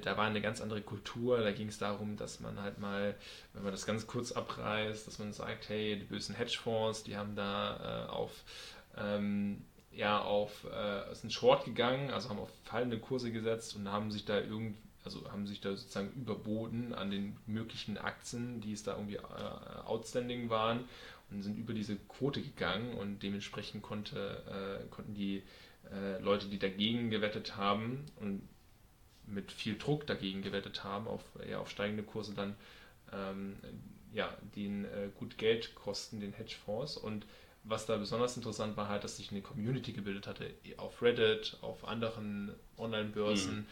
da 0.02 0.16
war 0.16 0.26
eine 0.26 0.40
ganz 0.40 0.60
andere 0.60 0.82
Kultur. 0.82 1.38
Da 1.40 1.52
ging 1.52 1.68
es 1.68 1.78
darum, 1.78 2.16
dass 2.16 2.40
man 2.40 2.60
halt 2.60 2.78
mal, 2.78 3.14
wenn 3.52 3.62
man 3.62 3.72
das 3.72 3.86
ganz 3.86 4.06
kurz 4.06 4.32
abreißt, 4.32 5.06
dass 5.06 5.18
man 5.18 5.32
sagt, 5.32 5.68
hey, 5.68 5.96
die 5.96 6.04
bösen 6.04 6.34
Hedgefonds, 6.34 7.04
die 7.04 7.16
haben 7.16 7.36
da 7.36 8.06
äh, 8.06 8.10
auf 8.10 8.32
ähm, 8.96 9.64
ja 9.92 10.20
auf 10.20 10.64
äh, 10.64 11.14
sind 11.14 11.32
Short 11.32 11.64
gegangen, 11.64 12.10
also 12.10 12.28
haben 12.28 12.38
auf 12.38 12.50
fallende 12.64 12.98
Kurse 12.98 13.32
gesetzt 13.32 13.76
und 13.76 13.90
haben 13.90 14.10
sich 14.10 14.24
da 14.24 14.38
irgendwie 14.38 14.76
also 15.04 15.30
haben 15.32 15.46
sich 15.46 15.60
da 15.60 15.70
sozusagen 15.70 16.12
überboten 16.12 16.94
an 16.94 17.10
den 17.10 17.36
möglichen 17.46 17.96
Aktien, 17.96 18.60
die 18.60 18.72
es 18.72 18.82
da 18.82 18.96
irgendwie 18.96 19.16
äh, 19.16 19.80
outstanding 19.86 20.50
waren 20.50 20.84
und 21.30 21.42
sind 21.42 21.56
über 21.56 21.72
diese 21.72 21.96
Quote 21.96 22.42
gegangen 22.42 22.94
und 22.94 23.22
dementsprechend 23.22 23.82
konnte, 23.82 24.42
äh, 24.46 24.88
konnten 24.90 25.14
die 25.14 25.42
äh, 25.90 26.18
Leute, 26.20 26.48
die 26.48 26.58
dagegen 26.58 27.10
gewettet 27.10 27.56
haben 27.56 28.04
und 28.16 28.42
mit 29.30 29.52
viel 29.52 29.78
Druck 29.78 30.06
dagegen 30.06 30.42
gewettet 30.42 30.84
haben, 30.84 31.06
auf, 31.06 31.22
eher 31.46 31.60
auf 31.60 31.70
steigende 31.70 32.02
Kurse 32.02 32.34
dann 32.34 32.56
ähm, 33.12 33.56
ja, 34.12 34.36
den 34.56 34.84
äh, 34.84 35.08
gut 35.18 35.38
Geld 35.38 35.74
kosten, 35.74 36.20
den 36.20 36.32
Hedgefonds. 36.32 36.96
Und 36.96 37.26
was 37.64 37.86
da 37.86 37.96
besonders 37.96 38.36
interessant 38.36 38.76
war, 38.76 38.88
halt, 38.88 39.04
dass 39.04 39.16
sich 39.16 39.30
eine 39.30 39.42
Community 39.42 39.92
gebildet 39.92 40.26
hatte 40.26 40.50
auf 40.76 41.02
Reddit, 41.02 41.58
auf 41.60 41.86
anderen 41.86 42.54
Online-Börsen 42.78 43.56
mhm. 43.56 43.66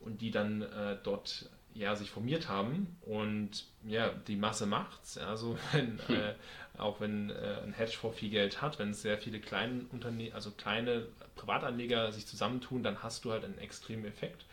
und 0.00 0.20
die 0.20 0.30
dann 0.30 0.62
äh, 0.62 0.96
dort 1.02 1.50
ja, 1.76 1.94
sich 1.94 2.10
formiert 2.10 2.48
haben 2.48 2.96
und 3.02 3.66
ja, 3.86 4.08
die 4.26 4.36
Masse 4.36 4.66
macht's. 4.66 5.18
Also 5.18 5.58
wenn, 5.72 6.00
hm. 6.06 6.16
äh, 6.16 6.34
auch 6.78 7.00
wenn 7.00 7.30
äh, 7.30 7.60
ein 7.62 7.74
Hedgefonds 7.74 8.18
viel 8.18 8.30
Geld 8.30 8.62
hat, 8.62 8.78
wenn 8.78 8.94
sehr 8.94 9.18
viele 9.18 9.40
kleine 9.40 9.84
Unternehmen, 9.92 10.32
also 10.32 10.50
kleine 10.52 11.06
Privatanleger 11.34 12.12
sich 12.12 12.26
zusammentun, 12.26 12.82
dann 12.82 13.02
hast 13.02 13.24
du 13.24 13.32
halt 13.32 13.44
einen 13.44 13.58
extremen 13.58 14.06
Effekt. 14.06 14.46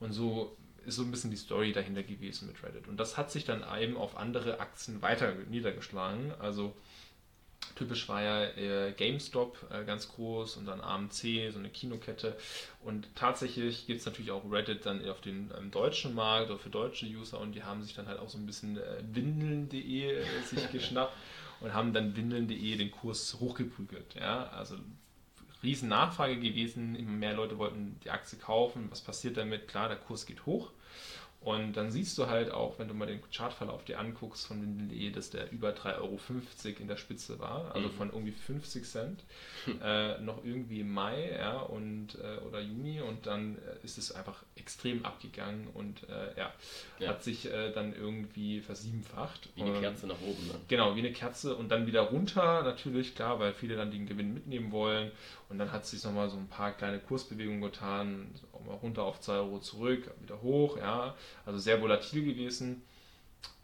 Und 0.00 0.12
so 0.12 0.56
ist 0.84 0.96
so 0.96 1.02
ein 1.02 1.10
bisschen 1.10 1.30
die 1.30 1.36
Story 1.36 1.72
dahinter 1.72 2.02
gewesen 2.02 2.48
mit 2.48 2.62
Reddit. 2.62 2.88
Und 2.88 2.98
das 2.98 3.16
hat 3.16 3.30
sich 3.30 3.44
dann 3.44 3.64
eben 3.78 3.96
auf 3.96 4.16
andere 4.16 4.60
Aktien 4.60 5.02
weiter 5.02 5.34
niedergeschlagen. 5.48 6.32
Also 6.38 6.74
Typisch 7.76 8.08
war 8.08 8.22
ja 8.22 8.44
äh, 8.56 8.92
GameStop 8.92 9.56
äh, 9.70 9.84
ganz 9.84 10.08
groß 10.08 10.56
und 10.56 10.66
dann 10.66 10.80
AMC, 10.80 11.50
so 11.52 11.58
eine 11.58 11.70
Kinokette. 11.70 12.36
Und 12.82 13.08
tatsächlich 13.14 13.86
gibt 13.86 14.00
es 14.00 14.06
natürlich 14.06 14.32
auch 14.32 14.42
Reddit 14.50 14.86
dann 14.86 15.06
auf 15.08 15.20
den 15.20 15.50
ähm, 15.56 15.70
deutschen 15.70 16.14
Markt 16.14 16.50
oder 16.50 16.58
für 16.58 16.68
deutsche 16.68 17.06
User 17.06 17.38
und 17.38 17.52
die 17.52 17.62
haben 17.62 17.82
sich 17.82 17.94
dann 17.94 18.06
halt 18.06 18.18
auch 18.18 18.28
so 18.28 18.38
ein 18.38 18.46
bisschen 18.46 18.76
äh, 18.76 19.02
windeln.de 19.12 20.10
äh, 20.10 20.24
sich 20.44 20.70
geschnappt 20.72 21.14
und 21.60 21.72
haben 21.72 21.92
dann 21.92 22.16
windeln.de 22.16 22.76
den 22.76 22.90
Kurs 22.90 23.36
hochgeprügelt. 23.38 24.14
Ja? 24.14 24.48
Also 24.48 24.76
riesen 25.62 25.88
Nachfrage 25.88 26.36
gewesen, 26.36 26.94
immer 26.94 27.10
mehr 27.10 27.34
Leute 27.34 27.58
wollten 27.58 27.98
die 28.04 28.10
Aktie 28.10 28.38
kaufen. 28.38 28.90
Was 28.90 29.00
passiert 29.00 29.36
damit? 29.36 29.68
Klar, 29.68 29.88
der 29.88 29.98
Kurs 29.98 30.26
geht 30.26 30.46
hoch. 30.46 30.70
Und 31.42 31.72
dann 31.72 31.90
siehst 31.90 32.18
du 32.18 32.26
halt 32.26 32.50
auch, 32.50 32.78
wenn 32.78 32.86
du 32.86 32.92
mal 32.92 33.06
den 33.06 33.20
Chartverlauf 33.34 33.82
dir 33.84 33.98
anguckst 33.98 34.46
von 34.46 34.60
Windeln.de, 34.60 35.10
dass 35.10 35.30
der 35.30 35.50
über 35.50 35.70
3,50 35.70 35.96
Euro 35.96 36.18
in 36.80 36.86
der 36.86 36.98
Spitze 36.98 37.38
war, 37.38 37.74
also 37.74 37.88
mhm. 37.88 37.92
von 37.92 38.10
irgendwie 38.10 38.32
50 38.32 38.84
Cent, 38.84 39.24
hm. 39.64 39.80
äh, 39.82 40.20
noch 40.20 40.44
irgendwie 40.44 40.80
im 40.80 40.92
Mai 40.92 41.34
ja, 41.34 41.60
und, 41.60 42.16
äh, 42.16 42.44
oder 42.46 42.60
Juni 42.60 43.00
und 43.00 43.26
dann 43.26 43.56
äh, 43.56 43.84
ist 43.84 43.96
es 43.96 44.12
einfach 44.12 44.42
extrem 44.56 45.02
abgegangen 45.06 45.68
und 45.72 46.06
äh, 46.10 46.38
ja, 46.38 46.52
ja, 46.98 47.08
hat 47.08 47.24
sich 47.24 47.50
äh, 47.50 47.72
dann 47.72 47.94
irgendwie 47.94 48.60
versiebenfacht. 48.60 49.48
Wie 49.54 49.62
eine 49.62 49.80
Kerze 49.80 50.08
nach 50.08 50.20
oben. 50.20 50.46
Ne? 50.46 50.54
Genau, 50.68 50.94
wie 50.94 51.00
eine 51.00 51.12
Kerze 51.12 51.56
und 51.56 51.70
dann 51.70 51.86
wieder 51.86 52.02
runter, 52.02 52.62
natürlich, 52.62 53.14
klar, 53.14 53.40
weil 53.40 53.54
viele 53.54 53.76
dann 53.76 53.90
den 53.90 54.06
Gewinn 54.06 54.34
mitnehmen 54.34 54.72
wollen 54.72 55.10
und 55.48 55.58
dann 55.58 55.72
hat 55.72 55.86
sich 55.86 56.04
nochmal 56.04 56.28
so 56.28 56.36
ein 56.36 56.48
paar 56.48 56.72
kleine 56.72 56.98
Kursbewegungen 56.98 57.62
getan, 57.62 58.30
auch 58.52 58.64
mal 58.64 58.74
runter 58.74 59.04
auf 59.04 59.20
2 59.20 59.32
Euro 59.32 59.58
zurück, 59.60 60.10
wieder 60.20 60.42
hoch, 60.42 60.76
ja, 60.76 61.16
also 61.46 61.58
sehr 61.58 61.80
volatil 61.80 62.24
gewesen. 62.24 62.82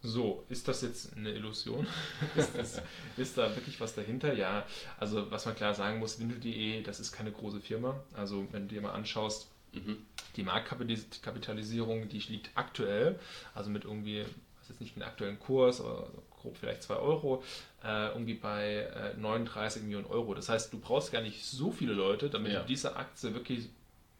So, 0.02 0.44
ist 0.48 0.68
das 0.68 0.82
jetzt 0.82 1.16
eine 1.16 1.30
Illusion? 1.30 1.86
ist, 2.36 2.56
das, 2.56 2.82
ist, 3.16 3.38
da 3.38 3.54
wirklich 3.56 3.80
was 3.80 3.94
dahinter? 3.94 4.34
Ja, 4.34 4.64
also 4.98 5.30
was 5.30 5.46
man 5.46 5.56
klar 5.56 5.74
sagen 5.74 5.98
muss, 5.98 6.20
Windel.de, 6.20 6.82
das 6.82 7.00
ist 7.00 7.12
keine 7.12 7.32
große 7.32 7.60
Firma. 7.60 8.00
Also 8.14 8.46
wenn 8.52 8.68
du 8.68 8.74
dir 8.74 8.82
mal 8.82 8.92
anschaust, 8.92 9.48
mhm. 9.72 9.98
die 10.36 10.42
Marktkapitalisierung, 10.42 12.08
die 12.08 12.18
liegt 12.18 12.50
aktuell, 12.54 13.18
also 13.54 13.70
mit 13.70 13.84
irgendwie, 13.84 14.24
was 14.60 14.70
ist 14.70 14.80
nicht 14.80 14.96
den 14.96 15.02
aktuellen 15.02 15.40
Kurs, 15.40 15.80
aber 15.80 16.08
grob 16.30 16.56
vielleicht 16.56 16.84
2 16.84 16.96
Euro, 16.96 17.42
äh, 17.82 18.08
irgendwie 18.08 18.34
bei 18.34 18.88
äh, 19.14 19.16
39 19.16 19.82
Millionen 19.82 20.06
Euro. 20.06 20.34
Das 20.34 20.48
heißt, 20.48 20.72
du 20.72 20.78
brauchst 20.78 21.10
gar 21.10 21.22
nicht 21.22 21.44
so 21.44 21.72
viele 21.72 21.92
Leute, 21.92 22.30
damit 22.30 22.52
ja. 22.52 22.60
du 22.60 22.66
diese 22.66 22.96
Aktie 22.96 23.34
wirklich, 23.34 23.68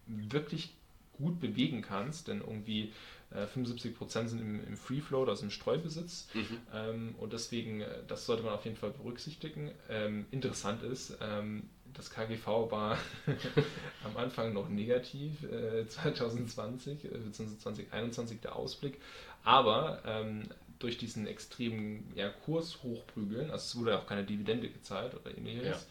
wirklich 0.06 0.74
gut 1.12 1.40
bewegen 1.40 1.82
kannst, 1.82 2.28
denn 2.28 2.40
irgendwie 2.40 2.92
75 2.92 2.92
äh, 3.30 3.46
Prozent 3.90 4.30
sind 4.30 4.40
im, 4.40 4.64
im 4.66 4.76
Free 4.76 5.00
Float, 5.00 5.28
also 5.28 5.44
im 5.44 5.50
Streubesitz. 5.50 6.28
Mhm. 6.34 6.58
Ähm, 6.72 7.14
und 7.18 7.32
deswegen, 7.32 7.80
äh, 7.80 8.02
das 8.06 8.26
sollte 8.26 8.42
man 8.42 8.54
auf 8.54 8.64
jeden 8.64 8.76
Fall 8.76 8.90
berücksichtigen. 8.90 9.70
Ähm, 9.88 10.26
interessant 10.30 10.82
ist, 10.82 11.16
ähm, 11.20 11.68
das 11.94 12.10
KGV 12.10 12.46
war 12.70 12.98
am 14.04 14.16
Anfang 14.16 14.52
noch 14.52 14.68
negativ, 14.68 15.42
äh, 15.44 15.86
2020, 15.86 17.02
bzw. 17.02 17.58
2021 17.58 18.40
der 18.40 18.56
Ausblick. 18.56 19.00
Aber 19.42 20.02
ähm, 20.04 20.48
durch 20.78 20.98
diesen 20.98 21.26
extremen 21.26 22.12
ja, 22.14 22.28
Kurs 22.28 22.82
hochprügeln, 22.82 23.50
also 23.50 23.64
es 23.64 23.76
wurde 23.76 23.92
ja 23.92 23.98
auch 23.98 24.06
keine 24.06 24.24
Dividende 24.24 24.68
gezahlt 24.68 25.14
oder 25.14 25.36
ähnliches, 25.36 25.86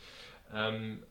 ja. 0.53 0.69
ähm, 0.69 1.03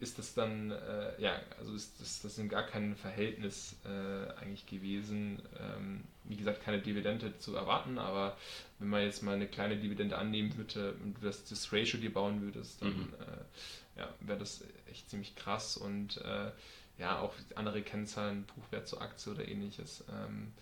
ist 0.00 0.18
das 0.18 0.34
dann, 0.34 0.70
äh, 0.70 1.20
ja, 1.20 1.38
also 1.58 1.74
ist 1.74 2.00
das, 2.00 2.22
das 2.22 2.38
in 2.38 2.48
gar 2.48 2.66
keinem 2.66 2.96
Verhältnis 2.96 3.76
äh, 3.84 4.30
eigentlich 4.40 4.66
gewesen. 4.66 5.42
Ähm, 5.58 6.04
wie 6.24 6.36
gesagt, 6.36 6.62
keine 6.62 6.80
Dividende 6.80 7.38
zu 7.38 7.54
erwarten, 7.54 7.98
aber 7.98 8.36
wenn 8.78 8.88
man 8.88 9.02
jetzt 9.02 9.22
mal 9.22 9.34
eine 9.34 9.46
kleine 9.46 9.76
Dividende 9.76 10.16
annehmen 10.16 10.56
würde 10.56 10.94
und 11.04 11.16
das, 11.22 11.44
das 11.44 11.70
Ratio 11.72 12.00
dir 12.00 12.12
bauen 12.12 12.40
würdest, 12.40 12.80
dann 12.80 12.96
mhm. 12.96 13.14
äh, 13.20 14.00
ja, 14.00 14.08
wäre 14.20 14.38
das 14.38 14.64
echt 14.90 15.10
ziemlich 15.10 15.36
krass 15.36 15.76
und 15.76 16.16
äh, 16.18 16.50
ja, 16.98 17.18
auch 17.18 17.34
andere 17.54 17.82
Kennzahlen, 17.82 18.44
Buchwert 18.44 18.88
zur 18.88 19.02
Aktie 19.02 19.32
oder 19.32 19.46
ähnliches. 19.46 20.04
Ähm, 20.10 20.52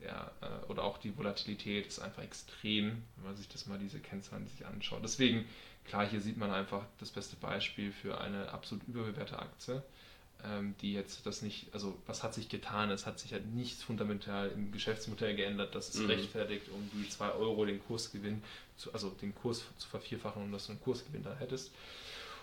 ja, 0.00 0.30
äh, 0.40 0.66
oder 0.66 0.84
auch 0.84 0.98
die 0.98 1.16
Volatilität 1.16 1.86
ist 1.86 1.98
einfach 1.98 2.22
extrem, 2.22 3.02
wenn 3.16 3.24
man 3.24 3.36
sich 3.36 3.48
das 3.48 3.66
mal 3.66 3.78
diese 3.78 3.98
Kennzahlen 3.98 4.46
sich 4.46 4.66
anschaut. 4.66 5.02
Deswegen 5.02 5.46
Klar, 5.86 6.06
hier 6.06 6.20
sieht 6.20 6.36
man 6.36 6.50
einfach 6.50 6.84
das 6.98 7.10
beste 7.10 7.36
Beispiel 7.36 7.92
für 7.92 8.20
eine 8.20 8.50
absolut 8.52 8.86
überbewertete 8.88 9.38
Aktie, 9.38 9.82
ähm, 10.44 10.74
die 10.80 10.94
jetzt 10.94 11.26
das 11.26 11.42
nicht, 11.42 11.72
also 11.72 11.96
was 12.06 12.22
hat 12.22 12.34
sich 12.34 12.48
getan? 12.48 12.90
Es 12.90 13.06
hat 13.06 13.18
sich 13.18 13.32
halt 13.32 13.46
nichts 13.54 13.82
fundamental 13.82 14.48
im 14.48 14.72
Geschäftsmodell 14.72 15.36
geändert, 15.36 15.74
dass 15.74 15.90
es 15.90 16.00
mhm. 16.00 16.06
rechtfertigt, 16.06 16.68
um 16.70 16.90
die 16.92 17.08
2 17.08 17.32
Euro 17.32 17.64
den 17.64 17.84
Kursgewinn, 17.84 18.42
zu, 18.76 18.92
also 18.92 19.10
den 19.10 19.34
Kurs 19.34 19.64
zu 19.78 19.88
vervierfachen, 19.88 20.42
um 20.42 20.52
dass 20.52 20.66
du 20.66 20.72
einen 20.72 20.80
Kursgewinn 20.80 21.22
da 21.22 21.34
hättest. 21.38 21.72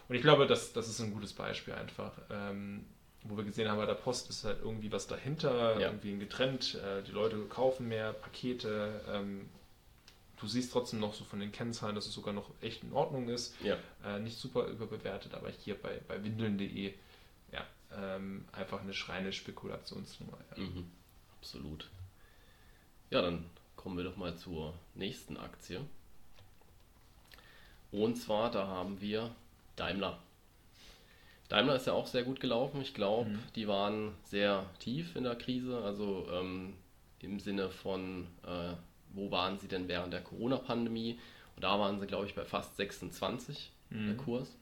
Und 0.07 0.15
ich 0.15 0.21
glaube, 0.21 0.45
das, 0.45 0.73
das 0.73 0.87
ist 0.87 0.99
ein 0.99 1.13
gutes 1.13 1.33
Beispiel 1.33 1.73
einfach. 1.73 2.11
Ähm, 2.29 2.85
wo 3.23 3.37
wir 3.37 3.43
gesehen 3.43 3.69
haben, 3.69 3.77
bei 3.77 3.85
der 3.85 3.93
Post 3.93 4.29
ist 4.29 4.45
halt 4.45 4.59
irgendwie 4.63 4.91
was 4.91 5.07
dahinter, 5.07 5.79
ja. 5.79 5.87
irgendwie 5.87 6.11
ein 6.11 6.19
Getrennt, 6.19 6.75
äh, 6.75 7.03
die 7.03 7.11
Leute 7.11 7.37
kaufen 7.49 7.87
mehr 7.87 8.13
Pakete, 8.13 9.01
ähm, 9.11 9.47
Du 10.41 10.47
siehst 10.47 10.73
trotzdem 10.73 10.99
noch 10.99 11.13
so 11.13 11.23
von 11.23 11.39
den 11.39 11.51
Kennzahlen, 11.51 11.93
dass 11.93 12.07
es 12.07 12.13
sogar 12.13 12.33
noch 12.33 12.49
echt 12.61 12.81
in 12.81 12.93
Ordnung 12.93 13.29
ist. 13.29 13.55
Ja. 13.61 13.77
Äh, 14.03 14.19
nicht 14.19 14.37
super 14.37 14.65
überbewertet, 14.65 15.35
aber 15.35 15.51
hier 15.51 15.75
bei, 15.75 16.01
bei 16.07 16.23
windeln.de 16.23 16.93
ja, 17.51 17.65
ähm, 17.95 18.45
einfach 18.51 18.81
eine 18.81 18.95
schreine 18.95 19.33
Spekulationsnummer. 19.33 20.37
Ja. 20.57 20.63
Mhm. 20.63 20.89
Absolut. 21.37 21.89
Ja, 23.11 23.21
dann 23.21 23.45
kommen 23.75 23.97
wir 23.97 24.03
doch 24.03 24.17
mal 24.17 24.35
zur 24.35 24.73
nächsten 24.95 25.37
Aktie. 25.37 25.85
Und 27.91 28.15
zwar, 28.15 28.49
da 28.49 28.65
haben 28.65 28.99
wir 28.99 29.35
Daimler. 29.75 30.17
Daimler 31.49 31.75
ist 31.75 31.85
ja 31.85 31.93
auch 31.93 32.07
sehr 32.07 32.23
gut 32.23 32.39
gelaufen. 32.39 32.81
Ich 32.81 32.95
glaube, 32.95 33.29
mhm. 33.29 33.39
die 33.55 33.67
waren 33.67 34.15
sehr 34.23 34.65
tief 34.79 35.15
in 35.15 35.23
der 35.23 35.35
Krise, 35.35 35.83
also 35.83 36.27
ähm, 36.31 36.73
im 37.19 37.39
Sinne 37.39 37.69
von 37.69 38.25
äh, 38.43 38.73
wo 39.13 39.31
waren 39.31 39.59
sie 39.59 39.67
denn 39.67 39.87
während 39.87 40.13
der 40.13 40.21
Corona-Pandemie? 40.21 41.19
Und 41.55 41.63
da 41.63 41.79
waren 41.79 41.99
sie, 41.99 42.07
glaube 42.07 42.25
ich, 42.25 42.35
bei 42.35 42.45
fast 42.45 42.75
26 42.77 43.71
mhm. 43.89 44.07
der 44.07 44.17
Kurs. 44.17 44.55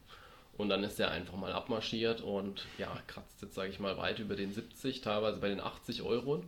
Und 0.57 0.69
dann 0.69 0.83
ist 0.83 0.99
er 0.99 1.11
einfach 1.11 1.37
mal 1.37 1.53
abmarschiert 1.53 2.19
und 2.19 2.65
ja, 2.77 2.91
kratzt 3.07 3.41
jetzt, 3.41 3.55
sage 3.55 3.69
ich 3.69 3.79
mal, 3.79 3.97
weit 3.97 4.19
über 4.19 4.35
den 4.35 4.51
70, 4.51 4.99
teilweise 4.99 5.39
bei 5.39 5.47
den 5.47 5.61
80 5.61 6.01
Euro. 6.01 6.43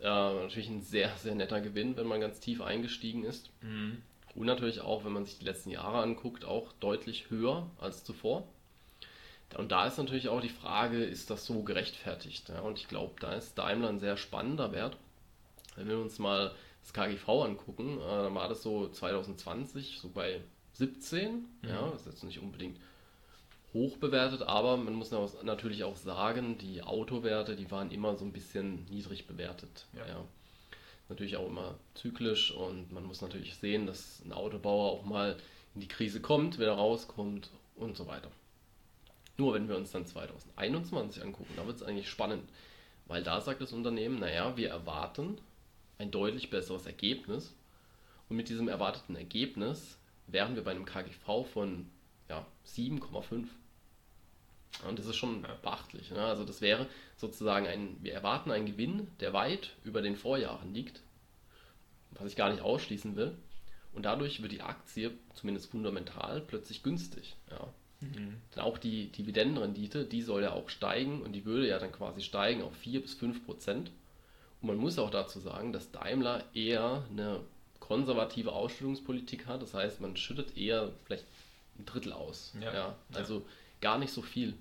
Äh, 0.00 0.04
natürlich 0.04 0.68
ein 0.68 0.82
sehr, 0.82 1.10
sehr 1.16 1.36
netter 1.36 1.60
Gewinn, 1.60 1.96
wenn 1.96 2.08
man 2.08 2.20
ganz 2.20 2.40
tief 2.40 2.60
eingestiegen 2.60 3.22
ist. 3.22 3.50
Mhm. 3.60 4.02
Und 4.34 4.46
natürlich 4.46 4.80
auch, 4.80 5.04
wenn 5.04 5.12
man 5.12 5.24
sich 5.24 5.38
die 5.38 5.44
letzten 5.44 5.70
Jahre 5.70 6.02
anguckt, 6.02 6.44
auch 6.44 6.72
deutlich 6.80 7.30
höher 7.30 7.68
als 7.78 8.02
zuvor. 8.02 8.48
Und 9.56 9.70
da 9.70 9.86
ist 9.86 9.98
natürlich 9.98 10.28
auch 10.28 10.40
die 10.40 10.48
Frage, 10.48 11.04
ist 11.04 11.30
das 11.30 11.46
so 11.46 11.62
gerechtfertigt? 11.62 12.48
Ja, 12.48 12.60
und 12.60 12.78
ich 12.78 12.88
glaube, 12.88 13.14
da 13.20 13.32
ist 13.34 13.56
Daimler 13.58 13.90
ein 13.90 14.00
sehr 14.00 14.16
spannender 14.16 14.72
Wert. 14.72 14.96
Wenn 15.76 15.88
wir 15.88 15.98
uns 15.98 16.18
mal 16.18 16.52
das 16.82 16.92
KGV 16.92 17.28
angucken, 17.28 17.98
äh, 17.98 18.22
dann 18.22 18.34
war 18.34 18.48
das 18.48 18.62
so 18.62 18.88
2020 18.88 19.98
so 20.00 20.10
bei 20.10 20.40
17. 20.74 21.32
Mhm. 21.32 21.46
Ja, 21.62 21.90
das 21.90 22.02
ist 22.02 22.06
jetzt 22.06 22.24
nicht 22.24 22.40
unbedingt 22.40 22.78
hoch 23.72 23.96
bewertet, 23.96 24.42
aber 24.42 24.76
man 24.76 24.94
muss 24.94 25.10
natürlich 25.42 25.84
auch 25.84 25.96
sagen, 25.96 26.58
die 26.58 26.82
Autowerte, 26.82 27.56
die 27.56 27.70
waren 27.70 27.90
immer 27.90 28.16
so 28.16 28.24
ein 28.24 28.32
bisschen 28.32 28.84
niedrig 28.86 29.26
bewertet. 29.26 29.86
Ja. 29.94 30.06
ja. 30.06 30.24
Natürlich 31.08 31.36
auch 31.36 31.46
immer 31.46 31.76
zyklisch 31.94 32.52
und 32.52 32.92
man 32.92 33.04
muss 33.04 33.22
natürlich 33.22 33.56
sehen, 33.56 33.86
dass 33.86 34.22
ein 34.24 34.32
Autobauer 34.32 34.92
auch 34.92 35.04
mal 35.04 35.36
in 35.74 35.80
die 35.80 35.88
Krise 35.88 36.20
kommt, 36.20 36.58
wieder 36.58 36.74
rauskommt 36.74 37.50
und 37.76 37.96
so 37.96 38.06
weiter. 38.06 38.30
Nur 39.38 39.54
wenn 39.54 39.68
wir 39.68 39.76
uns 39.76 39.90
dann 39.90 40.06
2021 40.06 41.22
angucken, 41.22 41.52
da 41.56 41.66
wird 41.66 41.76
es 41.76 41.82
eigentlich 41.82 42.10
spannend, 42.10 42.48
weil 43.06 43.22
da 43.22 43.40
sagt 43.40 43.62
das 43.62 43.72
Unternehmen, 43.72 44.18
naja, 44.20 44.56
wir 44.56 44.68
erwarten 44.68 45.38
ein 46.02 46.10
deutlich 46.10 46.50
besseres 46.50 46.86
Ergebnis 46.86 47.54
und 48.28 48.36
mit 48.36 48.48
diesem 48.48 48.68
erwarteten 48.68 49.16
Ergebnis 49.16 49.98
wären 50.26 50.54
wir 50.54 50.64
bei 50.64 50.72
einem 50.72 50.84
KGV 50.84 51.46
von 51.52 51.86
ja, 52.28 52.46
7,5. 52.66 53.46
Und 54.88 54.98
das 54.98 55.06
ist 55.06 55.16
schon 55.16 55.42
beachtlich. 55.62 56.10
Ne? 56.10 56.20
Also 56.20 56.44
das 56.44 56.60
wäre 56.60 56.86
sozusagen 57.16 57.66
ein, 57.66 57.96
wir 58.00 58.14
erwarten 58.14 58.50
einen 58.50 58.66
Gewinn, 58.66 59.08
der 59.20 59.32
weit 59.32 59.76
über 59.84 60.02
den 60.02 60.16
Vorjahren 60.16 60.72
liegt, 60.72 61.00
was 62.12 62.26
ich 62.26 62.36
gar 62.36 62.50
nicht 62.50 62.62
ausschließen 62.62 63.16
will. 63.16 63.36
Und 63.92 64.04
dadurch 64.04 64.40
wird 64.40 64.52
die 64.52 64.62
Aktie, 64.62 65.12
zumindest 65.34 65.70
fundamental, 65.70 66.40
plötzlich 66.40 66.82
günstig. 66.82 67.36
Ja. 67.50 67.68
Mhm. 68.00 68.40
Denn 68.54 68.62
auch 68.62 68.78
die 68.78 69.12
Dividendenrendite, 69.12 70.06
die 70.06 70.22
soll 70.22 70.42
ja 70.42 70.52
auch 70.52 70.70
steigen 70.70 71.22
und 71.22 71.34
die 71.34 71.44
würde 71.44 71.68
ja 71.68 71.78
dann 71.78 71.92
quasi 71.92 72.22
steigen 72.22 72.62
auf 72.62 72.74
4 72.76 73.02
bis 73.02 73.14
5 73.14 73.44
Prozent. 73.44 73.90
Und 74.62 74.68
man 74.68 74.76
muss 74.76 74.98
auch 74.98 75.10
dazu 75.10 75.40
sagen, 75.40 75.72
dass 75.72 75.90
Daimler 75.90 76.44
eher 76.54 77.04
eine 77.10 77.40
konservative 77.80 78.52
Ausschüttungspolitik 78.52 79.46
hat. 79.46 79.60
Das 79.60 79.74
heißt, 79.74 80.00
man 80.00 80.16
schüttet 80.16 80.56
eher 80.56 80.92
vielleicht 81.04 81.26
ein 81.78 81.84
Drittel 81.84 82.12
aus. 82.12 82.54
Ja. 82.60 82.72
ja. 82.72 82.96
Also 83.12 83.44
gar 83.80 83.98
nicht 83.98 84.12
so 84.12 84.22
viel. 84.22 84.54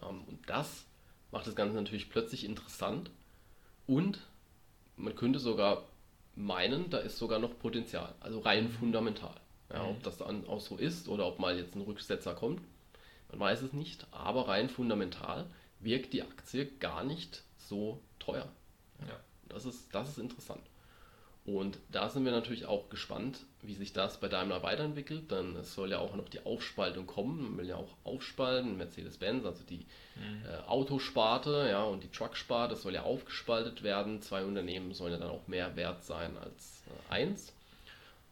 Ähm, 0.00 0.22
und 0.28 0.38
das 0.46 0.84
macht 1.32 1.46
das 1.46 1.56
Ganze 1.56 1.74
natürlich 1.74 2.08
plötzlich 2.08 2.44
interessant. 2.44 3.10
Und 3.86 4.20
man 4.96 5.16
könnte 5.16 5.40
sogar 5.40 5.82
meinen, 6.36 6.88
da 6.88 6.98
ist 6.98 7.18
sogar 7.18 7.40
noch 7.40 7.58
Potenzial. 7.58 8.14
Also 8.20 8.38
rein 8.40 8.64
mhm. 8.64 8.70
fundamental. 8.70 9.34
Ja, 9.72 9.82
mhm. 9.82 9.90
Ob 9.90 10.02
das 10.04 10.18
dann 10.18 10.46
auch 10.46 10.60
so 10.60 10.76
ist 10.76 11.08
oder 11.08 11.26
ob 11.26 11.40
mal 11.40 11.58
jetzt 11.58 11.74
ein 11.74 11.82
Rücksetzer 11.82 12.34
kommt, 12.34 12.62
man 13.30 13.40
weiß 13.40 13.62
es 13.62 13.72
nicht. 13.72 14.06
Aber 14.12 14.46
rein 14.46 14.68
fundamental 14.68 15.46
wirkt 15.80 16.12
die 16.12 16.22
Aktie 16.22 16.66
gar 16.78 17.02
nicht 17.02 17.42
so 17.58 18.00
teuer. 18.20 18.48
Das, 19.48 19.64
ist, 19.64 19.94
das 19.94 20.08
ist 20.10 20.18
interessant. 20.18 20.62
Und 21.46 21.78
da 21.92 22.08
sind 22.08 22.24
wir 22.24 22.32
natürlich 22.32 22.64
auch 22.64 22.88
gespannt, 22.88 23.40
wie 23.60 23.74
sich 23.74 23.92
das 23.92 24.18
bei 24.18 24.28
Daimler 24.28 24.62
weiterentwickelt. 24.62 25.30
Dann 25.30 25.56
es 25.56 25.74
soll 25.74 25.90
ja 25.90 25.98
auch 25.98 26.16
noch 26.16 26.30
die 26.30 26.44
Aufspaltung 26.46 27.06
kommen. 27.06 27.42
Man 27.42 27.58
will 27.58 27.68
ja 27.68 27.76
auch 27.76 27.94
aufspalten, 28.02 28.78
Mercedes-Benz, 28.78 29.44
also 29.44 29.62
die 29.64 29.84
mhm. 30.16 30.42
äh, 30.46 30.66
Autosparte 30.66 31.68
ja, 31.70 31.82
und 31.82 32.02
die 32.02 32.08
Trucksparte, 32.08 32.74
das 32.74 32.82
soll 32.82 32.94
ja 32.94 33.02
aufgespaltet 33.02 33.82
werden. 33.82 34.22
Zwei 34.22 34.44
Unternehmen 34.44 34.94
sollen 34.94 35.12
ja 35.12 35.18
dann 35.18 35.28
auch 35.28 35.46
mehr 35.46 35.76
wert 35.76 36.02
sein 36.02 36.34
als 36.38 36.82
äh, 36.86 37.12
eins. 37.12 37.52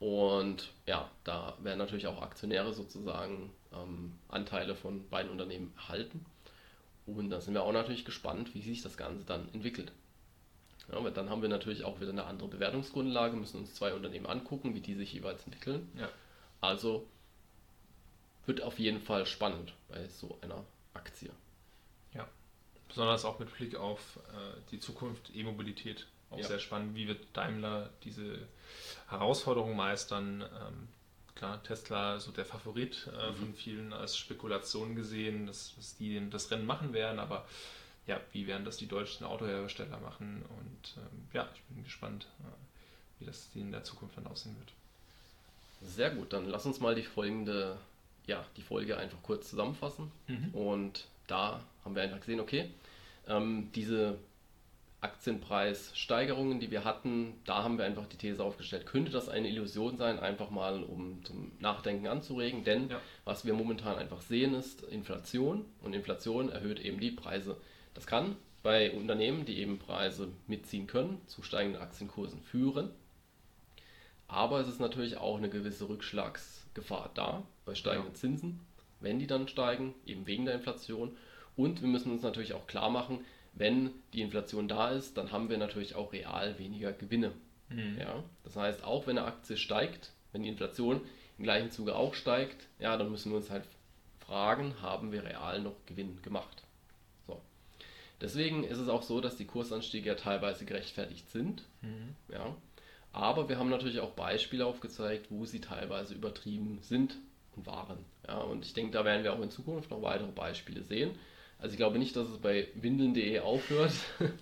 Und 0.01 0.71
ja, 0.87 1.11
da 1.23 1.55
werden 1.61 1.79
natürlich 1.79 2.07
auch 2.07 2.23
Aktionäre 2.23 2.73
sozusagen 2.73 3.51
ähm, 3.75 4.15
Anteile 4.29 4.75
von 4.75 5.07
beiden 5.11 5.31
Unternehmen 5.31 5.73
erhalten. 5.77 6.25
Und 7.07 7.29
da 7.29 7.43
sind 7.43 7.53
wir 7.55 7.63
auch 7.63 7.73
natürlich 7.73 8.05
gespannt, 8.07 8.55
wie 8.55 8.63
sich 8.63 8.83
das 8.83 8.97
Ganze 8.97 9.25
dann 9.25 9.53
entwickelt. 9.53 9.93
Ja, 10.91 10.99
aber 10.99 11.11
dann 11.11 11.31
haben 11.31 11.43
wir 11.43 11.49
natürlich 11.49 11.85
auch 11.85 12.01
wieder 12.01 12.11
eine 12.11 12.25
andere 12.25 12.49
Bewertungsgrundlage, 12.49 13.37
müssen 13.37 13.61
uns 13.61 13.75
zwei 13.75 13.95
Unternehmen 13.95 14.27
angucken, 14.27 14.75
wie 14.75 14.81
die 14.81 14.95
sich 14.95 15.13
jeweils 15.13 15.45
entwickeln. 15.45 15.91
Ja. 15.99 16.09
Also 16.61 17.07
wird 18.47 18.63
auf 18.63 18.79
jeden 18.79 19.01
Fall 19.01 19.27
spannend 19.27 19.73
bei 19.89 20.07
so 20.09 20.39
einer 20.43 20.65
Aktie. 20.95 21.31
Ja, 22.15 22.29
besonders 22.89 23.25
auch 23.25 23.39
mit 23.39 23.55
Blick 23.57 23.77
auf 23.77 24.19
äh, 24.29 24.61
die 24.71 24.81
Zukunft 24.81 25.31
E-Mobilität. 25.35 26.07
Auch 26.31 26.39
ja. 26.39 26.47
sehr 26.47 26.59
spannend, 26.59 26.95
wie 26.95 27.09
wird 27.09 27.21
Daimler 27.35 27.91
diese 28.05 28.39
Herausforderungen 29.09 29.77
meistern. 29.77 30.43
Ähm, 30.43 30.89
klar, 31.35 31.63
Tesla 31.63 32.21
so 32.21 32.31
der 32.31 32.47
Favorit 32.47 33.09
äh, 33.13 33.31
mhm. 33.31 33.35
von 33.35 33.55
vielen 33.55 33.93
als 33.93 34.17
Spekulation 34.17 34.95
gesehen, 34.95 35.47
dass, 35.47 35.75
dass 35.77 35.97
die 35.97 36.31
das 36.31 36.51
Rennen 36.51 36.67
machen 36.67 36.93
werden, 36.93 37.19
aber 37.19 37.47
ja, 38.07 38.21
wie 38.33 38.47
werden 38.47 38.65
das 38.65 38.77
die 38.77 38.87
deutschen 38.87 39.25
Autohersteller 39.25 39.99
machen? 40.01 40.43
Und 40.59 40.97
ähm, 40.97 41.29
ja, 41.33 41.49
ich 41.55 41.63
bin 41.63 41.85
gespannt, 41.85 42.27
äh, 42.41 43.21
wie 43.21 43.27
das 43.27 43.49
in 43.55 43.71
der 43.71 43.85
Zukunft 43.85 44.17
dann 44.17 44.27
aussehen 44.27 44.57
wird. 44.59 44.73
Sehr 45.85 46.11
gut, 46.11 46.33
dann 46.33 46.49
lass 46.49 46.67
uns 46.67 46.81
mal 46.81 46.95
die 46.95 47.03
folgende, 47.03 47.77
ja, 48.27 48.45
die 48.57 48.63
Folge 48.63 48.97
einfach 48.97 49.19
kurz 49.23 49.51
zusammenfassen. 49.51 50.11
Mhm. 50.27 50.51
Und 50.55 51.07
da 51.27 51.61
haben 51.85 51.95
wir 51.95 52.03
einfach 52.03 52.21
gesehen, 52.21 52.41
okay, 52.41 52.71
ähm, 53.27 53.71
diese 53.75 54.19
Aktienpreissteigerungen, 55.01 56.61
die 56.61 56.71
wir 56.71 56.85
hatten, 56.85 57.35
da 57.45 57.65
haben 57.65 57.77
wir 57.77 57.85
einfach 57.85 58.07
die 58.07 58.17
These 58.17 58.43
aufgestellt, 58.43 58.87
könnte 58.87 59.11
das 59.11 59.29
eine 59.29 59.49
Illusion 59.49 59.97
sein, 59.97 60.21
einfach 60.21 60.51
mal 60.51 60.85
um 60.85 61.25
zum 61.25 61.51
Nachdenken 61.59 62.07
anzuregen, 62.07 62.63
denn 62.63 62.89
ja. 62.89 63.01
was 63.25 63.45
wir 63.45 63.55
momentan 63.55 63.97
einfach 63.97 64.21
sehen 64.21 64.55
ist 64.55 64.83
Inflation 64.83 65.65
und 65.83 65.93
Inflation 65.93 66.51
erhöht 66.51 66.79
eben 66.79 67.01
die 67.01 67.11
Preise 67.11 67.57
das 67.95 68.07
kann 68.07 68.37
bei 68.63 68.93
Unternehmen, 68.93 69.45
die 69.45 69.59
eben 69.59 69.79
Preise 69.79 70.29
mitziehen 70.47 70.87
können, 70.87 71.21
zu 71.27 71.43
steigenden 71.43 71.83
Aktienkursen 71.83 72.41
führen. 72.41 72.91
Aber 74.29 74.61
es 74.61 74.69
ist 74.69 74.81
natürlich 74.81 75.17
auch 75.17 75.37
eine 75.37 75.51
gewisse 75.51 75.89
Rückschlagsgefahr 75.89 77.11
da 77.15 77.43
bei 77.65 77.75
steigenden 77.75 78.13
ja. 78.13 78.19
Zinsen, 78.19 78.61
wenn 79.01 79.19
die 79.19 79.27
dann 79.27 79.49
steigen, 79.49 79.95
eben 80.07 80.27
wegen 80.27 80.47
der 80.47 80.55
Inflation. 80.55 81.17
Und 81.57 81.83
wir 81.83 81.89
müssen 81.89 82.13
uns 82.13 82.23
natürlich 82.23 82.55
auch 82.55 82.67
klar 82.67 82.89
machen, 82.89 83.25
wenn 83.55 83.91
die 84.15 84.23
Inflation 84.23 84.69
da 84.69 84.91
ist, 84.91 85.19
dann 85.19 85.33
haben 85.33 85.51
wir 85.51 85.59
natürlich 85.59 85.95
auch 85.95 86.13
real 86.13 86.59
weniger 86.59 86.93
Gewinne. 86.93 87.33
Mhm. 87.69 87.99
Ja? 87.99 88.23
Das 88.45 88.57
heißt, 88.57 88.85
auch 88.85 89.07
wenn 89.07 89.19
eine 89.19 89.27
Aktie 89.27 89.57
steigt, 89.57 90.13
wenn 90.33 90.43
die 90.43 90.49
Inflation 90.49 91.01
im 91.37 91.45
gleichen 91.45 91.71
Zuge 91.71 91.95
auch 91.95 92.15
steigt, 92.15 92.67
ja, 92.79 92.97
dann 92.97 93.11
müssen 93.11 93.33
wir 93.33 93.37
uns 93.37 93.51
halt 93.51 93.65
fragen, 94.21 94.81
haben 94.81 95.13
wir 95.13 95.25
real 95.25 95.61
noch 95.61 95.75
Gewinn 95.87 96.23
gemacht? 96.23 96.62
Deswegen 98.23 98.63
ist 98.63 98.79
es 98.79 98.89
auch 98.89 99.03
so, 99.03 99.21
dass 99.21 99.37
die 99.37 99.47
Kursanstiege 99.47 100.09
ja 100.09 100.15
teilweise 100.15 100.65
gerechtfertigt 100.65 101.29
sind. 101.31 101.65
Mhm. 101.81 102.15
Ja. 102.33 102.57
Aber 103.13 103.49
wir 103.49 103.59
haben 103.59 103.69
natürlich 103.69 104.01
auch 104.01 104.13
Beispiele 104.13 104.65
aufgezeigt, 104.65 105.27
wo 105.29 105.45
sie 105.45 105.61
teilweise 105.61 106.15
übertrieben 106.15 106.79
sind 106.83 107.17
und 107.57 107.67
waren. 107.67 107.99
Ja, 108.27 108.39
und 108.39 108.65
ich 108.65 108.73
denke, 108.73 108.93
da 108.93 109.05
werden 109.05 109.25
wir 109.25 109.33
auch 109.33 109.43
in 109.43 109.51
Zukunft 109.51 109.91
noch 109.91 110.03
weitere 110.03 110.31
Beispiele 110.31 110.83
sehen. 110.83 111.11
Also 111.59 111.73
ich 111.73 111.79
glaube 111.79 111.99
nicht, 111.99 112.17
dass 112.17 112.29
es 112.29 112.39
bei 112.39 112.69
windeln.de 112.75 113.41
aufhört. 113.41 113.93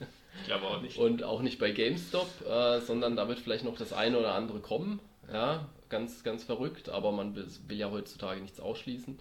Ich 0.43 0.47
glaube 0.47 0.69
auch 0.69 0.81
nicht. 0.81 0.97
Und 0.97 1.25
auch 1.25 1.43
nicht 1.43 1.59
bei 1.59 1.73
GameStop, 1.73 2.29
äh, 2.49 2.81
sondern 2.81 3.17
da 3.17 3.27
wird 3.27 3.41
vielleicht 3.41 3.65
noch 3.65 3.77
das 3.77 3.93
eine 3.93 4.17
oder 4.17 4.33
andere 4.33 4.61
kommen. 4.61 5.01
Ja, 5.31 5.69
ganz, 5.89 6.23
ganz 6.23 6.45
verrückt, 6.45 6.89
aber 6.89 7.11
man 7.11 7.35
will, 7.35 7.47
will 7.67 7.77
ja 7.77 7.91
heutzutage 7.91 8.41
nichts 8.41 8.61
ausschließen. 8.61 9.19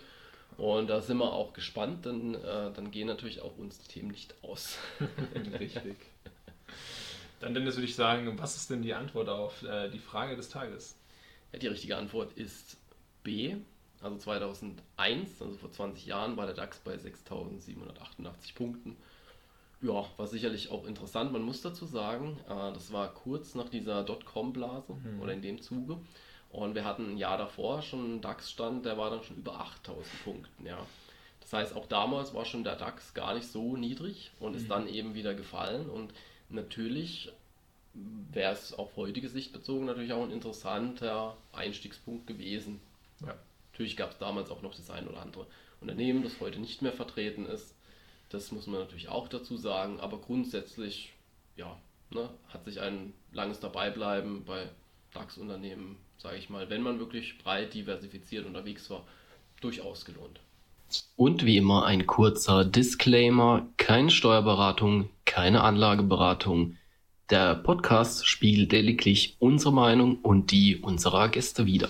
Und 0.59 0.89
da 0.89 0.99
sind 0.99 1.17
wir 1.17 1.31
auch 1.31 1.53
gespannt, 1.53 2.05
denn 2.05 2.35
äh, 2.35 2.71
dann 2.73 2.91
gehen 2.91 3.07
natürlich 3.07 3.41
auch 3.41 3.57
uns 3.57 3.79
die 3.79 3.87
Themen 3.87 4.11
nicht 4.11 4.35
aus. 4.43 4.77
Richtig. 5.59 5.95
Dann 7.39 7.53
Dennis 7.53 7.77
würde 7.77 7.85
ich 7.85 7.95
sagen, 7.95 8.37
was 8.37 8.57
ist 8.57 8.69
denn 8.69 8.81
die 8.81 8.93
Antwort 8.93 9.29
auf 9.29 9.63
äh, 9.63 9.89
die 9.89 9.99
Frage 9.99 10.35
des 10.35 10.49
Tages? 10.49 10.97
Ja, 11.53 11.59
die 11.59 11.67
richtige 11.67 11.95
Antwort 11.95 12.33
ist 12.33 12.75
B. 13.23 13.55
Also 14.01 14.17
2001, 14.17 15.41
also 15.41 15.55
vor 15.55 15.71
20 15.71 16.05
Jahren, 16.05 16.35
war 16.35 16.45
der 16.45 16.55
DAX 16.55 16.79
bei 16.79 16.95
6.788 16.95 18.53
Punkten. 18.53 18.97
Ja, 19.81 20.05
war 20.17 20.27
sicherlich 20.27 20.71
auch 20.71 20.85
interessant. 20.85 21.31
Man 21.31 21.41
muss 21.41 21.61
dazu 21.61 21.85
sagen, 21.85 22.37
äh, 22.49 22.73
das 22.73 22.91
war 22.91 23.13
kurz 23.13 23.55
nach 23.55 23.69
dieser 23.69 24.03
Dotcom-Blase 24.03 24.93
mhm. 24.93 25.21
oder 25.21 25.31
in 25.31 25.41
dem 25.41 25.61
Zuge. 25.61 25.99
Und 26.51 26.73
wir 26.75 26.83
hatten 26.83 27.11
ein 27.11 27.17
Jahr 27.17 27.37
davor 27.37 27.81
schon 27.81 28.03
einen 28.05 28.21
DAX-Stand, 28.21 28.85
der 28.85 28.97
war 28.97 29.11
dann 29.11 29.23
schon 29.23 29.37
über 29.37 29.59
8000 29.59 30.23
Punkten. 30.23 30.65
Ja. 30.65 30.85
Das 31.41 31.53
heißt, 31.53 31.75
auch 31.75 31.85
damals 31.85 32.33
war 32.33 32.45
schon 32.45 32.63
der 32.63 32.75
DAX 32.75 33.13
gar 33.13 33.33
nicht 33.33 33.47
so 33.47 33.75
niedrig 33.75 34.31
und 34.39 34.55
ist 34.55 34.63
mhm. 34.63 34.69
dann 34.69 34.87
eben 34.87 35.13
wieder 35.13 35.33
gefallen. 35.33 35.89
Und 35.89 36.13
natürlich 36.49 37.31
wäre 37.93 38.53
es 38.53 38.73
auf 38.73 38.95
heutige 38.95 39.29
Sicht 39.29 39.51
bezogen 39.51 39.85
natürlich 39.85 40.13
auch 40.13 40.23
ein 40.23 40.31
interessanter 40.31 41.37
Einstiegspunkt 41.53 42.27
gewesen. 42.27 42.79
Ja. 43.21 43.35
Natürlich 43.71 43.97
gab 43.97 44.11
es 44.11 44.17
damals 44.17 44.51
auch 44.51 44.61
noch 44.61 44.75
das 44.75 44.89
ein 44.89 45.07
oder 45.07 45.21
andere 45.21 45.47
Unternehmen, 45.81 46.23
das 46.23 46.39
heute 46.39 46.59
nicht 46.59 46.81
mehr 46.81 46.93
vertreten 46.93 47.45
ist. 47.45 47.75
Das 48.29 48.51
muss 48.51 48.67
man 48.67 48.81
natürlich 48.81 49.09
auch 49.09 49.27
dazu 49.27 49.57
sagen. 49.57 49.99
Aber 49.99 50.19
grundsätzlich, 50.19 51.13
ja, 51.55 51.79
ne, 52.09 52.29
hat 52.49 52.65
sich 52.65 52.79
ein 52.79 53.13
langes 53.31 53.59
Dabeibleiben 53.59 54.45
bei 54.45 54.69
DAX-Unternehmen 55.13 55.97
sage 56.21 56.37
ich 56.37 56.49
mal, 56.49 56.69
wenn 56.69 56.81
man 56.81 56.99
wirklich 56.99 57.37
breit 57.37 57.73
diversifiziert 57.73 58.45
unterwegs 58.45 58.89
war, 58.89 59.05
durchaus 59.61 60.05
gelohnt. 60.05 60.41
Und 61.15 61.45
wie 61.45 61.57
immer 61.57 61.85
ein 61.85 62.07
kurzer 62.07 62.65
Disclaimer, 62.65 63.67
keine 63.77 64.09
Steuerberatung, 64.09 65.09
keine 65.25 65.61
Anlageberatung. 65.63 66.75
Der 67.29 67.55
Podcast 67.55 68.27
spiegelt 68.27 68.71
lediglich 68.71 69.37
unsere 69.39 69.71
Meinung 69.71 70.17
und 70.17 70.51
die 70.51 70.77
unserer 70.77 71.29
Gäste 71.29 71.65
wider. 71.65 71.89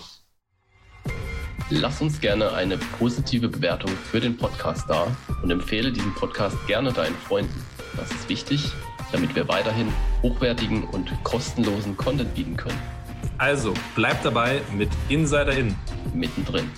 Lass 1.71 2.01
uns 2.01 2.19
gerne 2.19 2.51
eine 2.53 2.77
positive 2.77 3.47
Bewertung 3.47 3.91
für 3.91 4.19
den 4.19 4.37
Podcast 4.37 4.89
da 4.89 5.07
und 5.41 5.49
empfehle 5.49 5.91
diesen 5.91 6.13
Podcast 6.13 6.57
gerne 6.67 6.91
deinen 6.91 7.15
Freunden. 7.15 7.63
Das 7.95 8.11
ist 8.11 8.27
wichtig, 8.27 8.71
damit 9.11 9.35
wir 9.35 9.47
weiterhin 9.47 9.87
hochwertigen 10.21 10.83
und 10.83 11.11
kostenlosen 11.23 11.95
Content 11.95 12.35
bieten 12.35 12.57
können. 12.57 12.98
Also, 13.39 13.73
bleib 13.95 14.21
dabei 14.21 14.61
mit 14.73 14.89
Insider 15.07 15.53
In. 15.53 15.73
Mittendrin. 16.13 16.69